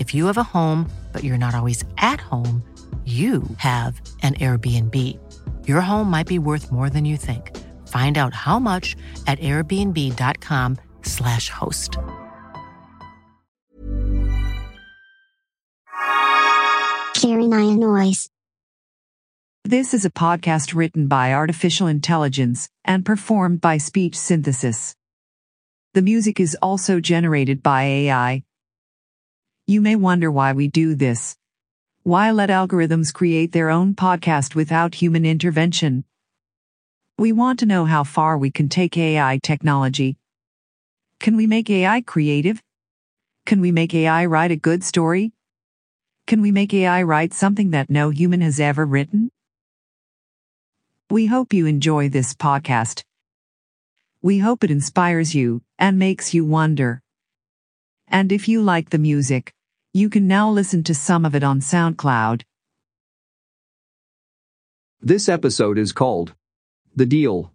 If 0.00 0.12
you 0.14 0.26
have 0.26 0.38
a 0.38 0.42
home, 0.42 0.90
but 1.12 1.22
you're 1.22 1.36
not 1.36 1.54
always 1.54 1.84
at 1.98 2.20
home, 2.20 2.64
you 3.04 3.42
have 3.58 4.00
an 4.22 4.32
Airbnb. 4.34 4.96
Your 5.68 5.82
home 5.82 6.10
might 6.10 6.26
be 6.26 6.38
worth 6.38 6.72
more 6.72 6.88
than 6.88 7.04
you 7.04 7.16
think. 7.16 7.56
Find 7.86 8.16
out 8.16 8.34
how 8.34 8.58
much 8.58 8.96
at 9.26 9.38
airbnb.com/slash 9.40 11.50
host. 11.50 11.98
Carolina 17.14 17.76
Noise. 17.76 18.30
This 19.64 19.92
is 19.92 20.06
a 20.06 20.10
podcast 20.10 20.74
written 20.74 21.08
by 21.08 21.34
artificial 21.34 21.86
intelligence 21.86 22.70
and 22.84 23.04
performed 23.04 23.60
by 23.60 23.76
speech 23.76 24.16
synthesis. 24.16 24.94
The 25.92 26.02
music 26.02 26.40
is 26.40 26.56
also 26.62 27.00
generated 27.00 27.62
by 27.62 27.82
AI. 27.82 28.42
You 29.70 29.80
may 29.80 29.94
wonder 29.94 30.32
why 30.32 30.52
we 30.52 30.66
do 30.66 30.96
this. 30.96 31.36
Why 32.02 32.32
let 32.32 32.50
algorithms 32.50 33.14
create 33.14 33.52
their 33.52 33.70
own 33.70 33.94
podcast 33.94 34.56
without 34.56 34.96
human 34.96 35.24
intervention? 35.24 36.02
We 37.16 37.30
want 37.30 37.60
to 37.60 37.66
know 37.66 37.84
how 37.84 38.02
far 38.02 38.36
we 38.36 38.50
can 38.50 38.68
take 38.68 38.98
AI 38.98 39.38
technology. 39.44 40.16
Can 41.20 41.36
we 41.36 41.46
make 41.46 41.70
AI 41.70 42.00
creative? 42.00 42.60
Can 43.46 43.60
we 43.60 43.70
make 43.70 43.94
AI 43.94 44.26
write 44.26 44.50
a 44.50 44.56
good 44.56 44.82
story? 44.82 45.34
Can 46.26 46.42
we 46.42 46.50
make 46.50 46.74
AI 46.74 47.04
write 47.04 47.32
something 47.32 47.70
that 47.70 47.88
no 47.88 48.10
human 48.10 48.40
has 48.40 48.58
ever 48.58 48.84
written? 48.84 49.30
We 51.08 51.26
hope 51.26 51.52
you 51.52 51.66
enjoy 51.66 52.08
this 52.08 52.34
podcast. 52.34 53.04
We 54.20 54.40
hope 54.40 54.64
it 54.64 54.72
inspires 54.72 55.32
you 55.32 55.62
and 55.78 55.96
makes 55.96 56.34
you 56.34 56.44
wonder. 56.44 57.02
And 58.08 58.32
if 58.32 58.48
you 58.48 58.62
like 58.62 58.90
the 58.90 58.98
music, 58.98 59.54
you 59.92 60.08
can 60.08 60.28
now 60.28 60.48
listen 60.48 60.84
to 60.84 60.94
some 60.94 61.24
of 61.24 61.34
it 61.34 61.42
on 61.42 61.60
SoundCloud. 61.60 62.42
This 65.00 65.28
episode 65.28 65.78
is 65.78 65.92
called 65.92 66.34
The 66.94 67.06
Deal. 67.06 67.52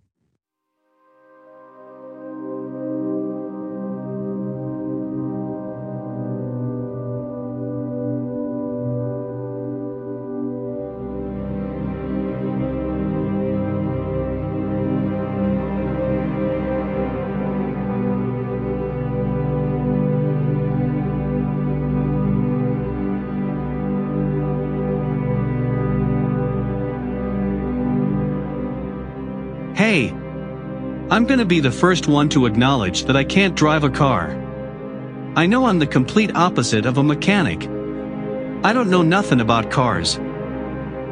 I'm 31.25 31.29
gonna 31.29 31.43
be 31.43 31.59
the 31.59 31.71
first 31.71 32.07
one 32.07 32.29
to 32.29 32.45
acknowledge 32.45 33.05
that 33.05 33.17
I 33.17 33.23
can't 33.23 33.55
drive 33.55 33.83
a 33.83 33.89
car. 33.89 34.29
I 35.35 35.47
know 35.47 35.65
I'm 35.65 35.79
the 35.79 35.87
complete 35.87 36.35
opposite 36.35 36.85
of 36.85 36.99
a 36.99 37.03
mechanic. 37.03 37.63
I 38.63 38.71
don't 38.73 38.91
know 38.91 39.01
nothing 39.01 39.41
about 39.41 39.71
cars. 39.71 40.19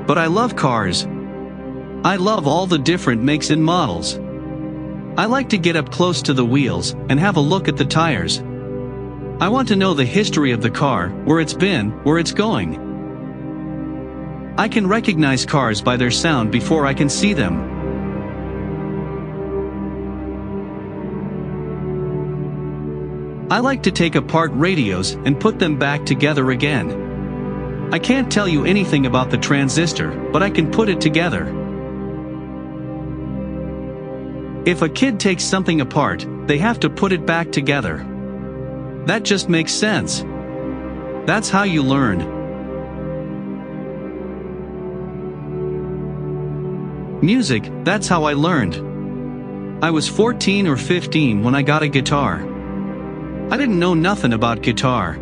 But 0.06 0.19
I 0.19 0.28
love 0.28 0.56
cars. 0.56 1.07
I 2.03 2.18
love 2.18 2.46
all 2.46 2.68
the 2.68 2.78
different 2.78 3.23
makes 3.23 3.50
and 3.50 3.66
models. 3.66 4.19
I 5.18 5.25
like 5.25 5.50
to 5.50 5.57
get 5.57 5.75
up 5.75 5.90
close 5.90 6.22
to 6.22 6.34
the 6.34 6.46
wheels 6.46 6.91
and 7.09 7.19
have 7.19 7.38
a 7.38 7.41
look 7.41 7.68
at 7.68 7.78
the 7.78 7.84
tires. 7.84 8.38
I 9.41 9.50
want 9.50 9.68
to 9.69 9.75
know 9.75 9.96
the 9.96 10.06
history 10.06 10.52
of 10.52 10.62
the 10.62 10.69
car, 10.69 11.09
where 11.25 11.40
it's 11.40 11.56
been, 11.56 11.90
where 12.03 12.19
it's 12.19 12.34
going. 12.34 12.75
I 14.59 14.68
can 14.68 14.85
recognize 14.85 15.44
cars 15.44 15.81
by 15.81 15.97
their 15.97 16.12
sound 16.12 16.52
before 16.52 16.85
I 16.85 16.94
can 16.94 17.09
see 17.09 17.34
them. 17.34 17.72
I 23.53 23.59
like 23.59 23.84
to 23.84 23.91
take 23.91 24.16
apart 24.16 24.50
radios 24.56 25.12
and 25.12 25.40
put 25.40 25.59
them 25.59 25.78
back 25.78 26.08
together 26.08 26.50
again. 26.50 27.91
I 27.94 28.00
can't 28.00 28.31
tell 28.31 28.47
you 28.47 28.66
anything 28.66 29.06
about 29.06 29.30
the 29.30 29.38
transistor, 29.38 30.09
but 30.31 30.41
I 30.41 30.50
can 30.50 30.72
put 30.72 30.90
it 30.90 31.00
together. 31.00 31.46
If 34.66 34.81
a 34.81 34.90
kid 34.90 35.19
takes 35.19 35.44
something 35.44 35.81
apart, 35.81 36.25
they 36.47 36.58
have 36.58 36.80
to 36.80 36.90
put 36.90 37.12
it 37.12 37.28
back 37.28 37.52
together. 37.52 37.97
That 39.06 39.22
just 39.22 39.50
makes 39.50 39.72
sense. 39.72 40.25
That's 41.28 41.52
how 41.52 41.62
you 41.62 41.84
learn. 41.84 42.22
Music, 47.22 47.70
that's 47.84 48.08
how 48.08 48.24
I 48.24 48.34
learned. 48.34 49.84
I 49.85 49.91
was 49.91 50.09
14 50.09 50.66
or 50.66 50.75
15 50.75 51.44
when 51.44 51.53
I 51.53 51.62
got 51.62 51.84
a 51.84 51.88
guitar. 51.88 52.50
I 53.51 53.57
didn't 53.57 53.79
know 53.79 53.93
nothing 53.93 54.33
about 54.33 54.61
guitar. 54.61 55.19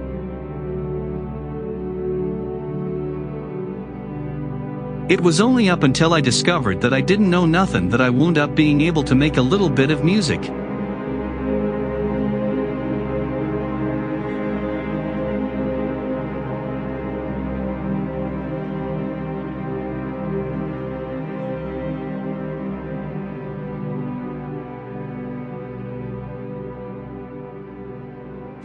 It 5.10 5.20
was 5.20 5.42
only 5.42 5.70
up 5.70 5.84
until 5.84 6.14
I 6.14 6.22
discovered 6.22 6.80
that 6.82 6.94
I 6.94 7.02
didn't 7.02 7.30
know 7.30 7.46
nothing 7.46 7.90
that 7.90 8.00
I 8.00 8.10
wound 8.10 8.38
up 8.38 8.56
being 8.56 8.80
able 8.82 9.04
to 9.04 9.16
make 9.16 9.36
a 9.36 9.42
little 9.42 9.70
bit 9.70 9.92
of 9.92 10.06
music. 10.06 10.42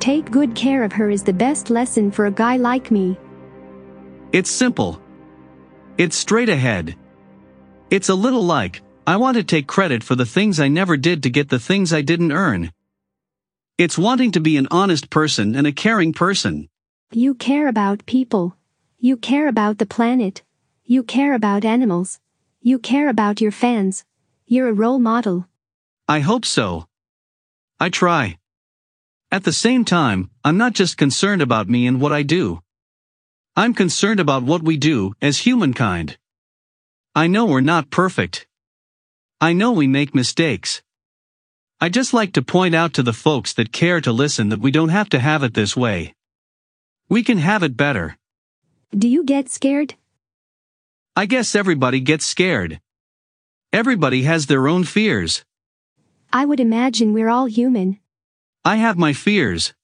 Take 0.06 0.30
good 0.30 0.54
care 0.54 0.84
of 0.84 0.92
her 0.92 1.10
is 1.10 1.24
the 1.24 1.32
best 1.32 1.68
lesson 1.68 2.12
for 2.12 2.26
a 2.26 2.30
guy 2.30 2.58
like 2.58 2.92
me. 2.92 3.18
It's 4.30 4.48
simple. 4.48 5.02
It's 5.98 6.14
straight 6.14 6.48
ahead. 6.48 6.94
It's 7.90 8.08
a 8.08 8.14
little 8.14 8.44
like, 8.44 8.82
I 9.04 9.16
want 9.16 9.36
to 9.36 9.42
take 9.42 9.66
credit 9.66 10.04
for 10.04 10.14
the 10.14 10.24
things 10.24 10.60
I 10.60 10.68
never 10.68 10.96
did 10.96 11.24
to 11.24 11.28
get 11.28 11.48
the 11.48 11.58
things 11.58 11.92
I 11.92 12.02
didn't 12.02 12.30
earn. 12.30 12.70
It's 13.78 13.98
wanting 13.98 14.30
to 14.30 14.40
be 14.40 14.56
an 14.56 14.68
honest 14.70 15.10
person 15.10 15.56
and 15.56 15.66
a 15.66 15.72
caring 15.72 16.12
person. 16.12 16.68
You 17.10 17.34
care 17.34 17.66
about 17.66 18.06
people. 18.06 18.56
You 19.00 19.16
care 19.16 19.48
about 19.48 19.78
the 19.78 19.86
planet. 19.86 20.44
You 20.84 21.02
care 21.02 21.34
about 21.34 21.64
animals. 21.64 22.20
You 22.60 22.78
care 22.78 23.08
about 23.08 23.40
your 23.40 23.50
fans. 23.50 24.04
You're 24.46 24.68
a 24.68 24.72
role 24.72 25.00
model. 25.00 25.48
I 26.06 26.20
hope 26.20 26.44
so. 26.44 26.86
I 27.80 27.88
try. 27.88 28.38
At 29.32 29.42
the 29.42 29.52
same 29.52 29.84
time, 29.84 30.30
I'm 30.44 30.56
not 30.56 30.72
just 30.72 30.96
concerned 30.96 31.42
about 31.42 31.68
me 31.68 31.86
and 31.86 32.00
what 32.00 32.12
I 32.12 32.22
do. 32.22 32.62
I'm 33.56 33.74
concerned 33.74 34.20
about 34.20 34.44
what 34.44 34.62
we 34.62 34.76
do 34.76 35.14
as 35.20 35.38
humankind. 35.38 36.16
I 37.14 37.26
know 37.26 37.46
we're 37.46 37.60
not 37.60 37.90
perfect. 37.90 38.46
I 39.40 39.52
know 39.52 39.72
we 39.72 39.88
make 39.88 40.14
mistakes. 40.14 40.82
I 41.80 41.88
just 41.88 42.14
like 42.14 42.34
to 42.34 42.42
point 42.42 42.74
out 42.74 42.94
to 42.94 43.02
the 43.02 43.12
folks 43.12 43.52
that 43.54 43.72
care 43.72 44.00
to 44.00 44.12
listen 44.12 44.50
that 44.50 44.60
we 44.60 44.70
don't 44.70 44.90
have 44.90 45.08
to 45.10 45.18
have 45.18 45.42
it 45.42 45.54
this 45.54 45.76
way. 45.76 46.14
We 47.08 47.22
can 47.24 47.38
have 47.38 47.62
it 47.62 47.76
better. 47.76 48.16
Do 48.96 49.08
you 49.08 49.24
get 49.24 49.48
scared? 49.48 49.94
I 51.16 51.26
guess 51.26 51.54
everybody 51.54 52.00
gets 52.00 52.24
scared. 52.24 52.80
Everybody 53.72 54.22
has 54.22 54.46
their 54.46 54.68
own 54.68 54.84
fears. 54.84 55.44
I 56.32 56.44
would 56.44 56.60
imagine 56.60 57.12
we're 57.12 57.28
all 57.28 57.46
human. 57.46 57.98
I 58.66 58.78
have 58.78 58.98
my 58.98 59.12
fears. 59.12 59.74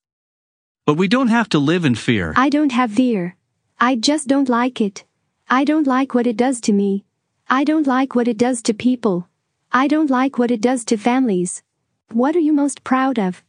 But 0.86 0.94
we 0.94 1.06
don't 1.06 1.28
have 1.28 1.48
to 1.50 1.60
live 1.60 1.84
in 1.84 1.94
fear. 1.94 2.34
I 2.36 2.48
don't 2.48 2.72
have 2.72 2.90
fear. 2.90 3.36
I 3.78 3.94
just 3.94 4.26
don't 4.26 4.48
like 4.48 4.80
it. 4.80 5.04
I 5.48 5.62
don't 5.62 5.86
like 5.86 6.14
what 6.16 6.26
it 6.26 6.36
does 6.36 6.60
to 6.62 6.72
me. 6.72 7.04
I 7.48 7.62
don't 7.62 7.86
like 7.86 8.16
what 8.16 8.26
it 8.26 8.36
does 8.36 8.60
to 8.62 8.74
people. 8.74 9.28
I 9.70 9.86
don't 9.86 10.10
like 10.10 10.36
what 10.36 10.50
it 10.50 10.60
does 10.60 10.84
to 10.86 10.96
families. 10.96 11.62
What 12.10 12.34
are 12.34 12.40
you 12.40 12.52
most 12.52 12.82
proud 12.82 13.20
of? 13.20 13.44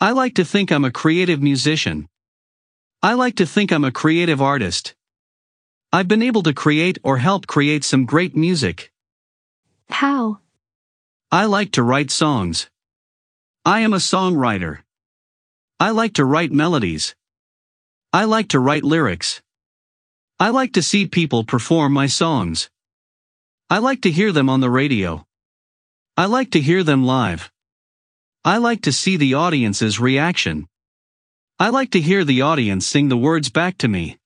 I 0.00 0.10
like 0.10 0.34
to 0.34 0.44
think 0.44 0.72
I'm 0.72 0.84
a 0.84 0.90
creative 0.90 1.40
musician. 1.40 2.08
I 3.00 3.12
like 3.14 3.36
to 3.36 3.46
think 3.46 3.70
I'm 3.70 3.84
a 3.84 3.92
creative 3.92 4.42
artist. 4.42 4.96
I've 5.92 6.08
been 6.08 6.24
able 6.24 6.42
to 6.42 6.52
create 6.52 6.98
or 7.04 7.18
help 7.18 7.46
create 7.46 7.84
some 7.84 8.04
great 8.04 8.34
music. 8.34 8.90
How? 9.90 10.40
I 11.30 11.44
like 11.44 11.70
to 11.78 11.84
write 11.84 12.10
songs. 12.10 12.68
I 13.68 13.80
am 13.80 13.92
a 13.92 13.98
songwriter. 13.98 14.78
I 15.78 15.90
like 15.90 16.14
to 16.14 16.24
write 16.24 16.50
melodies. 16.50 17.14
I 18.14 18.24
like 18.24 18.48
to 18.48 18.58
write 18.58 18.82
lyrics. 18.82 19.42
I 20.40 20.48
like 20.48 20.72
to 20.72 20.82
see 20.82 21.06
people 21.06 21.44
perform 21.44 21.92
my 21.92 22.06
songs. 22.06 22.70
I 23.68 23.76
like 23.76 24.00
to 24.04 24.10
hear 24.10 24.32
them 24.32 24.48
on 24.48 24.62
the 24.62 24.70
radio. 24.70 25.26
I 26.16 26.24
like 26.24 26.50
to 26.52 26.62
hear 26.62 26.82
them 26.82 27.04
live. 27.04 27.52
I 28.42 28.56
like 28.56 28.80
to 28.84 28.90
see 28.90 29.18
the 29.18 29.34
audience's 29.34 30.00
reaction. 30.00 30.66
I 31.58 31.68
like 31.68 31.90
to 31.90 32.00
hear 32.00 32.24
the 32.24 32.40
audience 32.40 32.86
sing 32.86 33.10
the 33.10 33.18
words 33.18 33.50
back 33.50 33.76
to 33.84 33.88
me. 33.88 34.16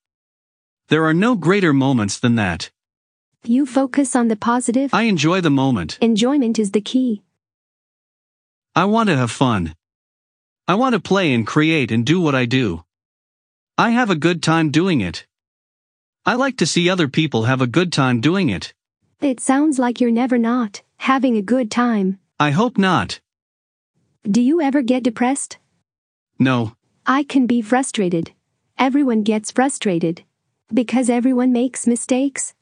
There 0.87 1.05
are 1.05 1.15
no 1.15 1.35
greater 1.35 1.73
moments 1.73 2.17
than 2.17 2.37
that. 2.37 2.71
You 3.43 3.67
focus 3.67 4.15
on 4.15 4.29
the 4.29 4.37
positive. 4.37 4.95
I 4.95 5.11
enjoy 5.11 5.41
the 5.41 5.51
moment. 5.51 5.99
Enjoyment 6.01 6.61
is 6.61 6.71
the 6.71 6.81
key. 6.81 7.25
I 8.75 8.87
want 8.87 9.11
to 9.11 9.17
have 9.17 9.31
fun. 9.31 9.75
I 10.67 10.77
want 10.77 10.95
to 10.95 11.01
play 11.01 11.35
and 11.35 11.47
create 11.47 11.91
and 11.93 12.07
do 12.07 12.23
what 12.23 12.35
I 12.35 12.47
do. 12.47 12.85
I 13.77 13.91
have 13.91 14.09
a 14.09 14.17
good 14.17 14.43
time 14.43 14.71
doing 14.71 15.03
it. 15.03 15.27
I 16.25 16.37
like 16.37 16.57
to 16.57 16.67
see 16.67 16.89
other 16.89 17.07
people 17.07 17.43
have 17.45 17.61
a 17.61 17.67
good 17.67 17.93
time 17.93 18.23
doing 18.23 18.49
it. 18.49 18.73
It 19.21 19.41
sounds 19.41 19.79
like 19.79 20.01
you're 20.01 20.11
never 20.11 20.39
not 20.39 20.81
having 20.97 21.37
a 21.37 21.43
good 21.43 21.71
time. 21.71 22.19
I 22.41 22.53
hope 22.53 22.79
not. 22.79 23.21
Do 24.25 24.41
you 24.41 24.63
ever 24.63 24.81
get 24.81 25.03
depressed? 25.03 25.59
No. 26.39 26.75
I 27.05 27.25
can 27.25 27.47
be 27.47 27.61
frustrated. 27.61 28.33
Everyone 28.79 29.23
gets 29.23 29.51
frustrated. 29.51 30.25
Because 30.73 31.11
everyone 31.11 31.53
makes 31.53 31.87
mistakes. 31.87 32.55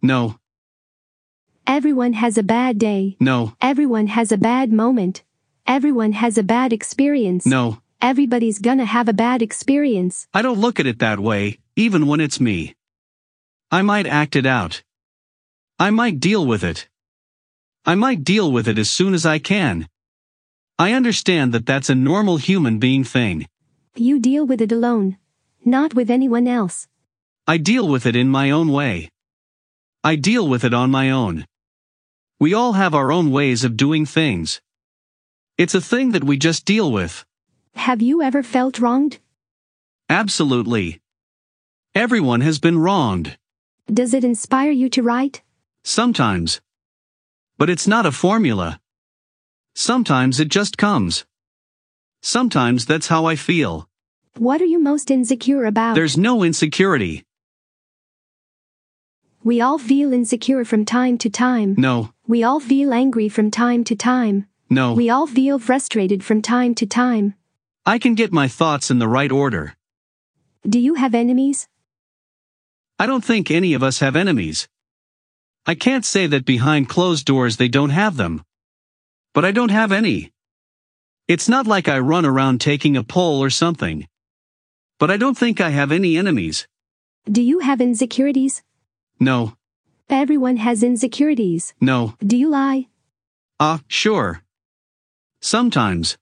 No. 0.00 0.40
Everyone 1.68 2.14
has 2.14 2.36
a 2.36 2.42
bad 2.42 2.78
day. 2.78 3.16
No. 3.20 3.54
Everyone 3.60 4.08
has 4.08 4.32
a 4.32 4.38
bad 4.38 4.72
moment. 4.72 5.22
Everyone 5.66 6.12
has 6.12 6.36
a 6.36 6.42
bad 6.42 6.72
experience. 6.72 7.46
No. 7.46 7.80
Everybody's 8.00 8.58
gonna 8.58 8.84
have 8.84 9.08
a 9.08 9.12
bad 9.12 9.42
experience. 9.42 10.26
I 10.34 10.42
don't 10.42 10.58
look 10.58 10.80
at 10.80 10.86
it 10.86 10.98
that 10.98 11.20
way, 11.20 11.58
even 11.76 12.06
when 12.06 12.20
it's 12.20 12.40
me. 12.40 12.74
I 13.70 13.82
might 13.82 14.06
act 14.06 14.34
it 14.34 14.44
out. 14.44 14.82
I 15.78 15.90
might 15.90 16.20
deal 16.20 16.44
with 16.44 16.64
it. 16.64 16.88
I 17.86 17.94
might 17.94 18.24
deal 18.24 18.50
with 18.50 18.66
it 18.68 18.78
as 18.78 18.90
soon 18.90 19.14
as 19.14 19.24
I 19.24 19.38
can. 19.38 19.88
I 20.78 20.92
understand 20.92 21.54
that 21.54 21.66
that's 21.66 21.90
a 21.90 21.94
normal 21.94 22.38
human 22.38 22.78
being 22.78 23.04
thing. 23.04 23.46
You 23.94 24.18
deal 24.18 24.44
with 24.44 24.60
it 24.60 24.72
alone. 24.72 25.16
Not 25.64 25.94
with 25.94 26.10
anyone 26.10 26.48
else. 26.48 26.88
I 27.46 27.56
deal 27.58 27.88
with 27.88 28.04
it 28.04 28.16
in 28.16 28.28
my 28.28 28.50
own 28.50 28.72
way. 28.72 29.10
I 30.02 30.16
deal 30.16 30.48
with 30.48 30.64
it 30.64 30.74
on 30.74 30.90
my 30.90 31.10
own. 31.10 31.46
We 32.40 32.52
all 32.52 32.72
have 32.72 32.94
our 32.94 33.12
own 33.12 33.30
ways 33.30 33.62
of 33.62 33.76
doing 33.76 34.06
things. 34.06 34.60
It's 35.58 35.74
a 35.74 35.80
thing 35.80 36.12
that 36.12 36.24
we 36.24 36.36
just 36.38 36.64
deal 36.64 36.90
with. 36.90 37.24
Have 37.74 38.00
you 38.02 38.22
ever 38.22 38.42
felt 38.42 38.78
wronged? 38.78 39.18
Absolutely. 40.08 41.00
Everyone 41.94 42.40
has 42.40 42.58
been 42.58 42.78
wronged. 42.78 43.36
Does 43.92 44.14
it 44.14 44.24
inspire 44.24 44.70
you 44.70 44.88
to 44.90 45.02
write? 45.02 45.42
Sometimes. 45.84 46.60
But 47.58 47.68
it's 47.68 47.86
not 47.86 48.06
a 48.06 48.12
formula. 48.12 48.80
Sometimes 49.74 50.40
it 50.40 50.48
just 50.48 50.78
comes. 50.78 51.24
Sometimes 52.22 52.86
that's 52.86 53.08
how 53.08 53.26
I 53.26 53.36
feel. 53.36 53.88
What 54.38 54.62
are 54.62 54.66
you 54.66 54.78
most 54.78 55.10
insecure 55.10 55.64
about? 55.66 55.94
There's 55.94 56.16
no 56.16 56.42
insecurity. 56.42 57.24
We 59.44 59.60
all 59.60 59.76
feel 59.78 60.12
insecure 60.12 60.64
from 60.64 60.84
time 60.84 61.18
to 61.18 61.28
time. 61.28 61.74
No, 61.76 62.12
We 62.26 62.42
all 62.44 62.60
feel 62.60 62.92
angry 62.94 63.28
from 63.28 63.50
time 63.50 63.82
to 63.84 63.96
time. 63.96 64.46
No. 64.72 64.94
We 64.94 65.10
all 65.10 65.26
feel 65.26 65.58
frustrated 65.58 66.24
from 66.24 66.40
time 66.42 66.74
to 66.76 66.86
time. 66.86 67.34
I 67.84 67.98
can 67.98 68.14
get 68.14 68.32
my 68.32 68.48
thoughts 68.48 68.90
in 68.90 68.98
the 68.98 69.08
right 69.08 69.30
order. 69.30 69.74
Do 70.68 70.78
you 70.78 70.94
have 70.94 71.14
enemies? 71.14 71.68
I 72.98 73.06
don't 73.06 73.24
think 73.24 73.50
any 73.50 73.74
of 73.74 73.82
us 73.82 73.98
have 73.98 74.16
enemies. 74.16 74.68
I 75.66 75.74
can't 75.74 76.04
say 76.04 76.26
that 76.28 76.44
behind 76.44 76.88
closed 76.88 77.24
doors 77.26 77.56
they 77.56 77.68
don't 77.68 77.90
have 77.90 78.16
them. 78.16 78.44
But 79.34 79.44
I 79.44 79.50
don't 79.52 79.70
have 79.70 79.92
any. 79.92 80.32
It's 81.28 81.48
not 81.48 81.66
like 81.66 81.88
I 81.88 81.98
run 81.98 82.24
around 82.26 82.60
taking 82.60 82.96
a 82.96 83.04
poll 83.04 83.42
or 83.42 83.50
something. 83.50 84.06
But 84.98 85.10
I 85.10 85.16
don't 85.16 85.36
think 85.38 85.60
I 85.60 85.70
have 85.70 85.92
any 85.92 86.16
enemies. 86.16 86.66
Do 87.30 87.42
you 87.42 87.60
have 87.60 87.80
insecurities? 87.80 88.62
No, 89.20 89.56
Everyone 90.10 90.58
has 90.58 90.82
insecurities. 90.82 91.72
no. 91.80 92.14
Do 92.20 92.36
you 92.36 92.50
lie? 92.50 92.88
Ah, 93.58 93.80
sure. 93.88 94.41
Sometimes. 95.42 96.16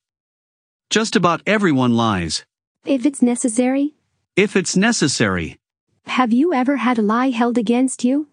Just 0.89 1.15
about 1.15 1.43
everyone 1.47 1.95
lies. 1.95 2.47
If 2.87 3.05
it's 3.05 3.21
necessary? 3.21 3.93
If 4.35 4.57
it's 4.57 4.77
necessary. 4.79 5.59
Have 6.07 6.33
you 6.33 6.55
ever 6.55 6.79
had 6.79 6.99
a 6.99 7.03
lie 7.03 7.29
held 7.29 7.59
against 7.59 8.03
you? 8.03 8.29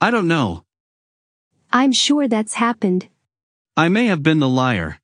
I 0.00 0.10
don't 0.10 0.26
know. 0.26 0.64
I'm 1.72 1.92
sure 1.92 2.26
that's 2.26 2.54
happened. 2.54 3.08
I 3.76 3.88
may 3.88 4.06
have 4.06 4.24
been 4.24 4.40
the 4.40 4.48
liar. 4.48 4.98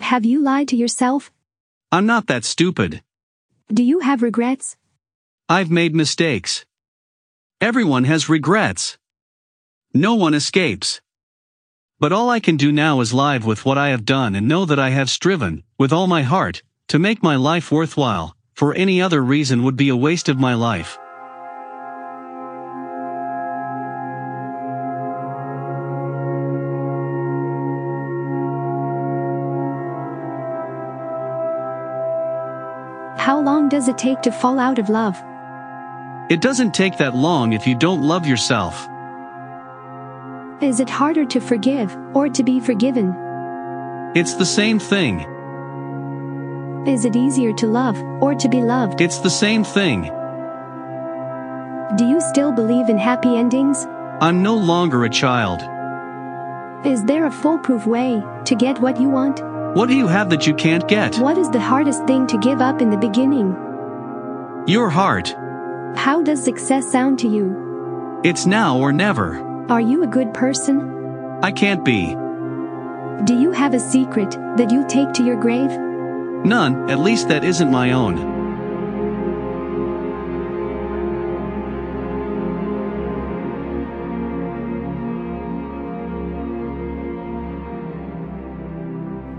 Have 0.00 0.24
you 0.24 0.40
lied 0.40 0.68
to 0.68 0.76
yourself? 0.76 1.30
I'm 1.92 2.06
not 2.06 2.26
that 2.28 2.46
stupid. 2.46 3.02
Do 3.70 3.82
you 3.82 4.00
have 4.00 4.22
regrets? 4.22 4.76
I've 5.50 5.70
made 5.70 5.94
mistakes. 5.94 6.64
Everyone 7.60 8.04
has 8.04 8.30
regrets. 8.30 8.96
No 9.92 10.14
one 10.14 10.32
escapes. 10.32 11.02
But 12.00 12.12
all 12.12 12.30
I 12.30 12.38
can 12.38 12.56
do 12.56 12.70
now 12.70 13.00
is 13.00 13.12
live 13.12 13.44
with 13.44 13.64
what 13.64 13.76
I 13.76 13.88
have 13.88 14.04
done 14.04 14.36
and 14.36 14.46
know 14.46 14.64
that 14.64 14.78
I 14.78 14.90
have 14.90 15.10
striven, 15.10 15.64
with 15.80 15.92
all 15.92 16.06
my 16.06 16.22
heart, 16.22 16.62
to 16.88 16.98
make 17.00 17.24
my 17.24 17.34
life 17.34 17.72
worthwhile, 17.72 18.36
for 18.54 18.72
any 18.74 19.02
other 19.02 19.20
reason 19.20 19.64
would 19.64 19.76
be 19.76 19.88
a 19.88 19.96
waste 19.96 20.28
of 20.28 20.38
my 20.38 20.54
life. 20.54 20.96
How 33.18 33.40
long 33.40 33.68
does 33.68 33.88
it 33.88 33.98
take 33.98 34.22
to 34.22 34.30
fall 34.30 34.60
out 34.60 34.78
of 34.78 34.88
love? 34.88 35.20
It 36.30 36.40
doesn't 36.40 36.74
take 36.74 36.96
that 36.98 37.16
long 37.16 37.54
if 37.54 37.66
you 37.66 37.74
don't 37.74 38.02
love 38.02 38.24
yourself. 38.24 38.88
Is 40.60 40.80
it 40.80 40.90
harder 40.90 41.24
to 41.24 41.40
forgive 41.40 41.96
or 42.14 42.28
to 42.28 42.42
be 42.42 42.58
forgiven? 42.58 43.14
It's 44.16 44.34
the 44.34 44.44
same 44.44 44.80
thing. 44.80 45.20
Is 46.84 47.04
it 47.04 47.14
easier 47.14 47.52
to 47.52 47.68
love 47.68 47.96
or 48.20 48.34
to 48.34 48.48
be 48.48 48.60
loved? 48.60 49.00
It's 49.00 49.18
the 49.18 49.30
same 49.30 49.62
thing. 49.62 50.02
Do 51.96 52.04
you 52.04 52.20
still 52.20 52.50
believe 52.50 52.88
in 52.88 52.98
happy 52.98 53.36
endings? 53.36 53.86
I'm 54.20 54.42
no 54.42 54.56
longer 54.56 55.04
a 55.04 55.10
child. 55.10 55.60
Is 56.84 57.04
there 57.04 57.26
a 57.26 57.30
foolproof 57.30 57.86
way 57.86 58.20
to 58.44 58.56
get 58.56 58.80
what 58.80 59.00
you 59.00 59.08
want? 59.08 59.40
What 59.76 59.88
do 59.88 59.94
you 59.94 60.08
have 60.08 60.28
that 60.30 60.48
you 60.48 60.54
can't 60.54 60.88
get? 60.88 61.16
What 61.18 61.38
is 61.38 61.50
the 61.50 61.60
hardest 61.60 62.04
thing 62.08 62.26
to 62.26 62.38
give 62.38 62.60
up 62.60 62.82
in 62.82 62.90
the 62.90 62.96
beginning? 62.96 63.54
Your 64.66 64.90
heart. 64.90 65.28
How 65.96 66.20
does 66.20 66.42
success 66.42 66.90
sound 66.90 67.20
to 67.20 67.28
you? 67.28 68.20
It's 68.24 68.44
now 68.44 68.76
or 68.76 68.92
never. 68.92 69.47
Are 69.68 69.82
you 69.82 70.02
a 70.02 70.06
good 70.06 70.32
person? 70.32 71.38
I 71.42 71.52
can't 71.52 71.84
be. 71.84 72.14
Do 73.26 73.38
you 73.38 73.52
have 73.52 73.74
a 73.74 73.78
secret 73.78 74.30
that 74.56 74.70
you 74.70 74.86
take 74.88 75.12
to 75.12 75.22
your 75.22 75.36
grave? 75.36 75.70
None, 76.46 76.88
at 76.88 77.00
least 77.00 77.28
that 77.28 77.44
isn't 77.44 77.70
my 77.70 77.92
own. 77.92 78.16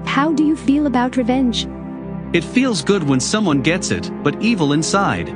How 0.05 0.31
do 0.31 0.45
you 0.45 0.55
feel 0.55 0.85
about 0.85 1.17
revenge? 1.17 1.65
It 2.33 2.43
feels 2.43 2.83
good 2.83 3.01
when 3.01 3.19
someone 3.19 3.63
gets 3.63 3.89
it, 3.89 4.11
but 4.21 4.39
evil 4.43 4.73
inside. 4.73 5.33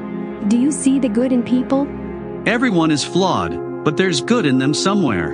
Do 0.50 0.60
you 0.60 0.72
see 0.72 1.00
the 1.00 1.10
good 1.10 1.32
in 1.32 1.42
people? 1.42 1.88
Everyone 2.46 2.92
is 2.92 3.04
flawed. 3.04 3.62
But 3.84 3.98
there's 3.98 4.22
good 4.22 4.46
in 4.46 4.58
them 4.60 4.74
somewhere. 4.74 5.34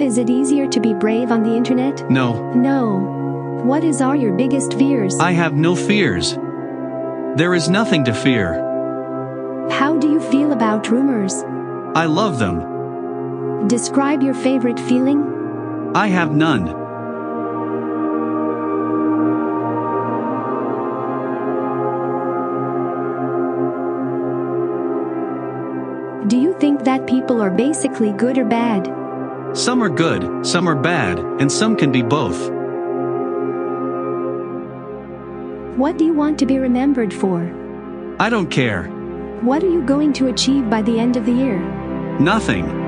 Is 0.00 0.18
it 0.18 0.30
easier 0.30 0.66
to 0.68 0.80
be 0.80 0.94
brave 0.94 1.30
on 1.30 1.42
the 1.42 1.54
internet? 1.54 2.10
No, 2.10 2.52
No. 2.54 3.16
What 3.64 3.84
is 3.84 4.00
are 4.00 4.16
your 4.16 4.32
biggest 4.32 4.72
fears? 4.74 5.18
I 5.20 5.32
have 5.32 5.52
no 5.52 5.76
fears. 5.76 6.32
There 7.36 7.54
is 7.54 7.68
nothing 7.68 8.04
to 8.06 8.14
fear. 8.14 8.54
How 9.70 9.98
do 9.98 10.10
you 10.10 10.18
feel 10.18 10.52
about 10.52 10.88
rumors? 10.90 11.34
I 11.94 12.06
love 12.06 12.38
them. 12.38 13.68
Describe 13.68 14.22
your 14.22 14.32
favorite 14.32 14.80
feeling. 14.80 15.92
I 15.94 16.06
have 16.06 16.32
none. 16.34 16.79
Think 26.80 27.00
that 27.00 27.06
people 27.06 27.42
are 27.42 27.50
basically 27.50 28.12
good 28.12 28.38
or 28.38 28.44
bad? 28.44 28.86
Some 29.56 29.82
are 29.82 29.90
good, 29.90 30.46
some 30.46 30.68
are 30.68 30.74
bad, 30.74 31.18
and 31.18 31.50
some 31.50 31.76
can 31.76 31.92
be 31.92 32.02
both. 32.02 32.50
What 35.76 35.98
do 35.98 36.04
you 36.04 36.14
want 36.14 36.38
to 36.38 36.46
be 36.46 36.58
remembered 36.58 37.12
for? 37.12 37.42
I 38.18 38.30
don't 38.30 38.50
care. 38.50 38.84
What 39.42 39.62
are 39.62 39.68
you 39.70 39.82
going 39.82 40.12
to 40.14 40.28
achieve 40.28 40.70
by 40.70 40.82
the 40.82 40.98
end 40.98 41.16
of 41.16 41.26
the 41.26 41.32
year? 41.32 41.58
Nothing. 42.18 42.79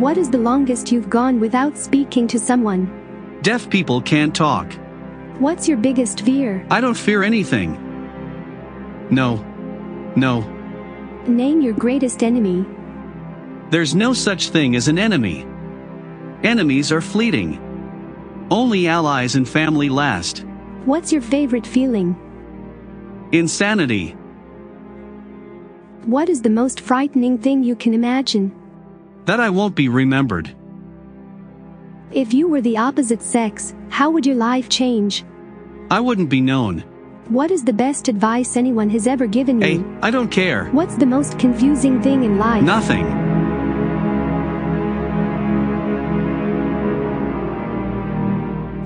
What 0.00 0.16
is 0.16 0.30
the 0.30 0.38
longest 0.38 0.90
you've 0.90 1.10
gone 1.10 1.40
without 1.40 1.76
speaking 1.76 2.26
to 2.28 2.38
someone? 2.38 2.88
Deaf 3.42 3.68
people 3.68 4.00
can't 4.00 4.34
talk. 4.34 4.72
What's 5.38 5.68
your 5.68 5.76
biggest 5.76 6.22
fear? 6.22 6.66
I 6.70 6.80
don't 6.80 6.96
fear 6.96 7.22
anything. 7.22 7.74
No. 9.10 9.44
No. 10.16 10.40
Name 11.26 11.60
your 11.60 11.74
greatest 11.74 12.22
enemy. 12.22 12.64
There's 13.68 13.94
no 13.94 14.14
such 14.14 14.48
thing 14.48 14.74
as 14.74 14.88
an 14.88 14.98
enemy. 14.98 15.46
Enemies 16.44 16.90
are 16.90 17.02
fleeting. 17.02 17.58
Only 18.50 18.88
allies 18.88 19.34
and 19.34 19.46
family 19.46 19.90
last. 19.90 20.46
What's 20.86 21.12
your 21.12 21.20
favorite 21.20 21.66
feeling? 21.66 22.16
Insanity. 23.32 24.12
What 26.06 26.30
is 26.30 26.40
the 26.40 26.48
most 26.48 26.80
frightening 26.80 27.36
thing 27.36 27.62
you 27.62 27.76
can 27.76 27.92
imagine? 27.92 28.59
That 29.30 29.38
I 29.38 29.48
won't 29.48 29.76
be 29.76 29.88
remembered. 29.88 30.50
If 32.10 32.34
you 32.34 32.48
were 32.48 32.60
the 32.60 32.78
opposite 32.78 33.22
sex, 33.22 33.76
how 33.88 34.10
would 34.10 34.26
your 34.26 34.34
life 34.34 34.68
change? 34.68 35.24
I 35.88 36.00
wouldn't 36.00 36.30
be 36.30 36.40
known. 36.40 36.80
What 37.28 37.52
is 37.52 37.62
the 37.62 37.72
best 37.72 38.08
advice 38.08 38.56
anyone 38.56 38.90
has 38.90 39.06
ever 39.06 39.28
given 39.28 39.60
you? 39.60 39.84
Hey. 39.84 39.98
I 40.02 40.10
don't 40.10 40.32
care. 40.32 40.64
What's 40.70 40.96
the 40.96 41.06
most 41.06 41.38
confusing 41.38 42.02
thing 42.02 42.24
in 42.24 42.38
life? 42.38 42.64
Nothing. 42.64 43.06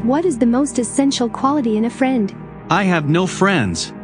What 0.06 0.26
is 0.26 0.36
the 0.36 0.44
most 0.44 0.78
essential 0.78 1.30
quality 1.30 1.78
in 1.78 1.86
a 1.86 1.90
friend? 1.90 2.36
I 2.68 2.82
have 2.82 3.08
no 3.08 3.26
friends. 3.26 3.94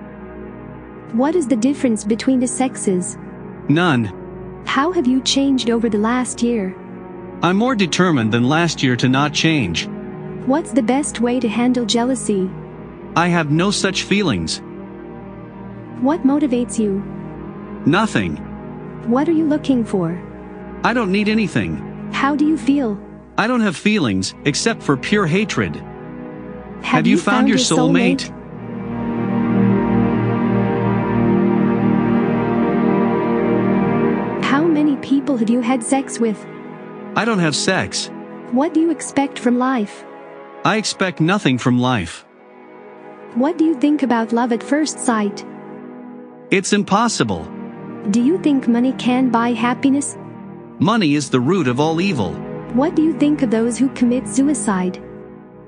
What 1.12 1.34
is 1.36 1.46
the 1.46 1.56
difference 1.56 2.02
between 2.02 2.40
the 2.40 2.48
sexes? 2.48 3.18
None. 3.68 4.19
How 4.66 4.92
have 4.92 5.06
you 5.06 5.20
changed 5.22 5.70
over 5.70 5.88
the 5.88 5.98
last 5.98 6.42
year? 6.42 6.76
I'm 7.42 7.56
more 7.56 7.74
determined 7.74 8.32
than 8.32 8.48
last 8.48 8.82
year 8.82 8.96
to 8.96 9.08
not 9.08 9.32
change. 9.32 9.88
What's 10.46 10.72
the 10.72 10.82
best 10.82 11.20
way 11.20 11.40
to 11.40 11.48
handle 11.48 11.84
jealousy? 11.84 12.50
I 13.16 13.28
have 13.28 13.50
no 13.50 13.70
such 13.70 14.04
feelings. 14.04 14.60
What 16.00 16.22
motivates 16.22 16.78
you? 16.78 17.00
Nothing. 17.86 18.36
What 19.08 19.28
are 19.28 19.32
you 19.32 19.46
looking 19.46 19.84
for? 19.84 20.20
I 20.84 20.92
don't 20.92 21.12
need 21.12 21.28
anything. 21.28 21.76
How 22.12 22.36
do 22.36 22.46
you 22.46 22.56
feel? 22.56 22.98
I 23.36 23.46
don't 23.46 23.60
have 23.60 23.76
feelings, 23.76 24.34
except 24.44 24.82
for 24.82 24.96
pure 24.96 25.26
hatred. 25.26 25.76
Have 26.82 27.06
you 27.06 27.18
found 27.18 27.48
your 27.48 27.58
soulmate? 27.58 28.28
How 28.28 28.39
people 35.30 35.38
have 35.38 35.50
you 35.50 35.60
had 35.60 35.80
sex 35.80 36.18
with? 36.18 36.44
I 37.14 37.24
don't 37.24 37.38
have 37.38 37.54
sex. 37.54 38.10
What 38.50 38.74
do 38.74 38.80
you 38.80 38.90
expect 38.90 39.38
from 39.38 39.58
life? 39.58 40.04
I 40.64 40.76
expect 40.76 41.20
nothing 41.20 41.56
from 41.56 41.78
life. 41.78 42.24
What 43.36 43.56
do 43.56 43.64
you 43.64 43.76
think 43.76 44.02
about 44.02 44.32
love 44.32 44.52
at 44.52 44.60
first 44.60 44.98
sight? 44.98 45.44
It's 46.50 46.72
impossible. 46.72 47.44
Do 48.10 48.20
you 48.20 48.38
think 48.38 48.66
money 48.66 48.92
can 48.94 49.30
buy 49.30 49.52
happiness? 49.52 50.18
Money 50.80 51.14
is 51.14 51.30
the 51.30 51.40
root 51.40 51.68
of 51.68 51.78
all 51.78 52.00
evil. 52.00 52.32
What 52.74 52.96
do 52.96 53.02
you 53.02 53.16
think 53.16 53.42
of 53.42 53.52
those 53.52 53.78
who 53.78 53.88
commit 53.90 54.26
suicide? 54.26 55.00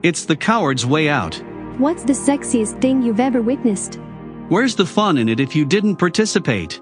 It's 0.02 0.24
the 0.24 0.34
coward's 0.34 0.84
way 0.84 1.08
out. 1.08 1.36
What's 1.78 2.02
the 2.02 2.14
sexiest 2.14 2.80
thing 2.80 3.00
you've 3.00 3.20
ever 3.20 3.40
witnessed? 3.40 4.00
Where's 4.48 4.74
the 4.74 4.86
fun 4.86 5.18
in 5.18 5.28
it 5.28 5.38
if 5.38 5.54
you 5.54 5.64
didn't 5.64 5.96
participate? 5.96 6.80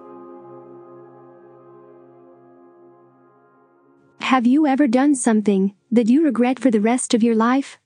Have 4.30 4.46
you 4.46 4.64
ever 4.64 4.86
done 4.86 5.16
something 5.16 5.74
that 5.90 6.06
you 6.06 6.22
regret 6.22 6.60
for 6.60 6.70
the 6.70 6.80
rest 6.80 7.14
of 7.14 7.22
your 7.24 7.34
life? 7.34 7.78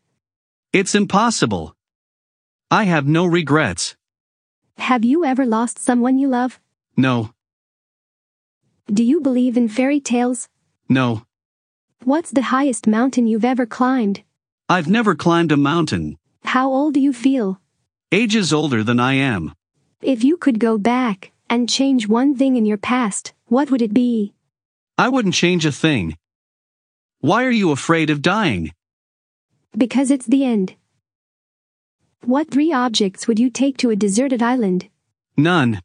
It's 0.74 0.94
impossible. 0.94 1.74
I 2.70 2.84
have 2.84 3.06
no 3.06 3.24
regrets. 3.24 3.96
Have 4.76 5.06
you 5.06 5.24
ever 5.24 5.46
lost 5.46 5.78
someone 5.78 6.18
you 6.18 6.28
love? 6.28 6.60
No, 6.98 7.30
Do 8.92 9.02
you 9.02 9.22
believe 9.22 9.56
in 9.56 9.68
fairy 9.68 10.00
tales? 10.00 10.50
no. 10.86 11.22
What's 12.04 12.30
the 12.30 12.50
highest 12.52 12.86
mountain 12.86 13.26
you've 13.26 13.50
ever 13.52 13.64
climbed? 13.64 14.22
I've 14.68 14.86
never 14.98 15.14
climbed 15.14 15.50
a 15.50 15.56
mountain. 15.56 16.18
How 16.44 16.68
old 16.68 16.92
do 16.92 17.00
you 17.00 17.14
feel? 17.14 17.58
Ages 18.12 18.52
older 18.52 18.84
than 18.84 19.00
I 19.00 19.14
am. 19.14 19.54
If 20.02 20.22
you 20.22 20.36
could 20.36 20.58
go 20.60 20.76
back 20.76 21.32
and 21.48 21.70
change 21.70 22.06
one 22.06 22.36
thing 22.36 22.56
in 22.56 22.66
your 22.66 22.76
past, 22.92 23.32
what 23.46 23.70
would 23.70 23.80
it 23.80 23.94
be? 23.94 24.34
I 24.98 25.08
wouldn't 25.08 25.32
change 25.32 25.64
a 25.64 25.72
thing. 25.72 26.18
Why 27.24 27.46
are 27.46 27.58
you 27.62 27.70
afraid 27.70 28.10
of 28.10 28.20
dying? 28.20 28.70
Because 29.74 30.10
it's 30.10 30.26
the 30.26 30.44
end. 30.44 30.74
What 32.22 32.50
three 32.50 32.70
objects 32.70 33.26
would 33.26 33.38
you 33.38 33.48
take 33.48 33.78
to 33.78 33.88
a 33.88 33.96
deserted 33.96 34.42
island? 34.42 34.90
None. 35.34 35.80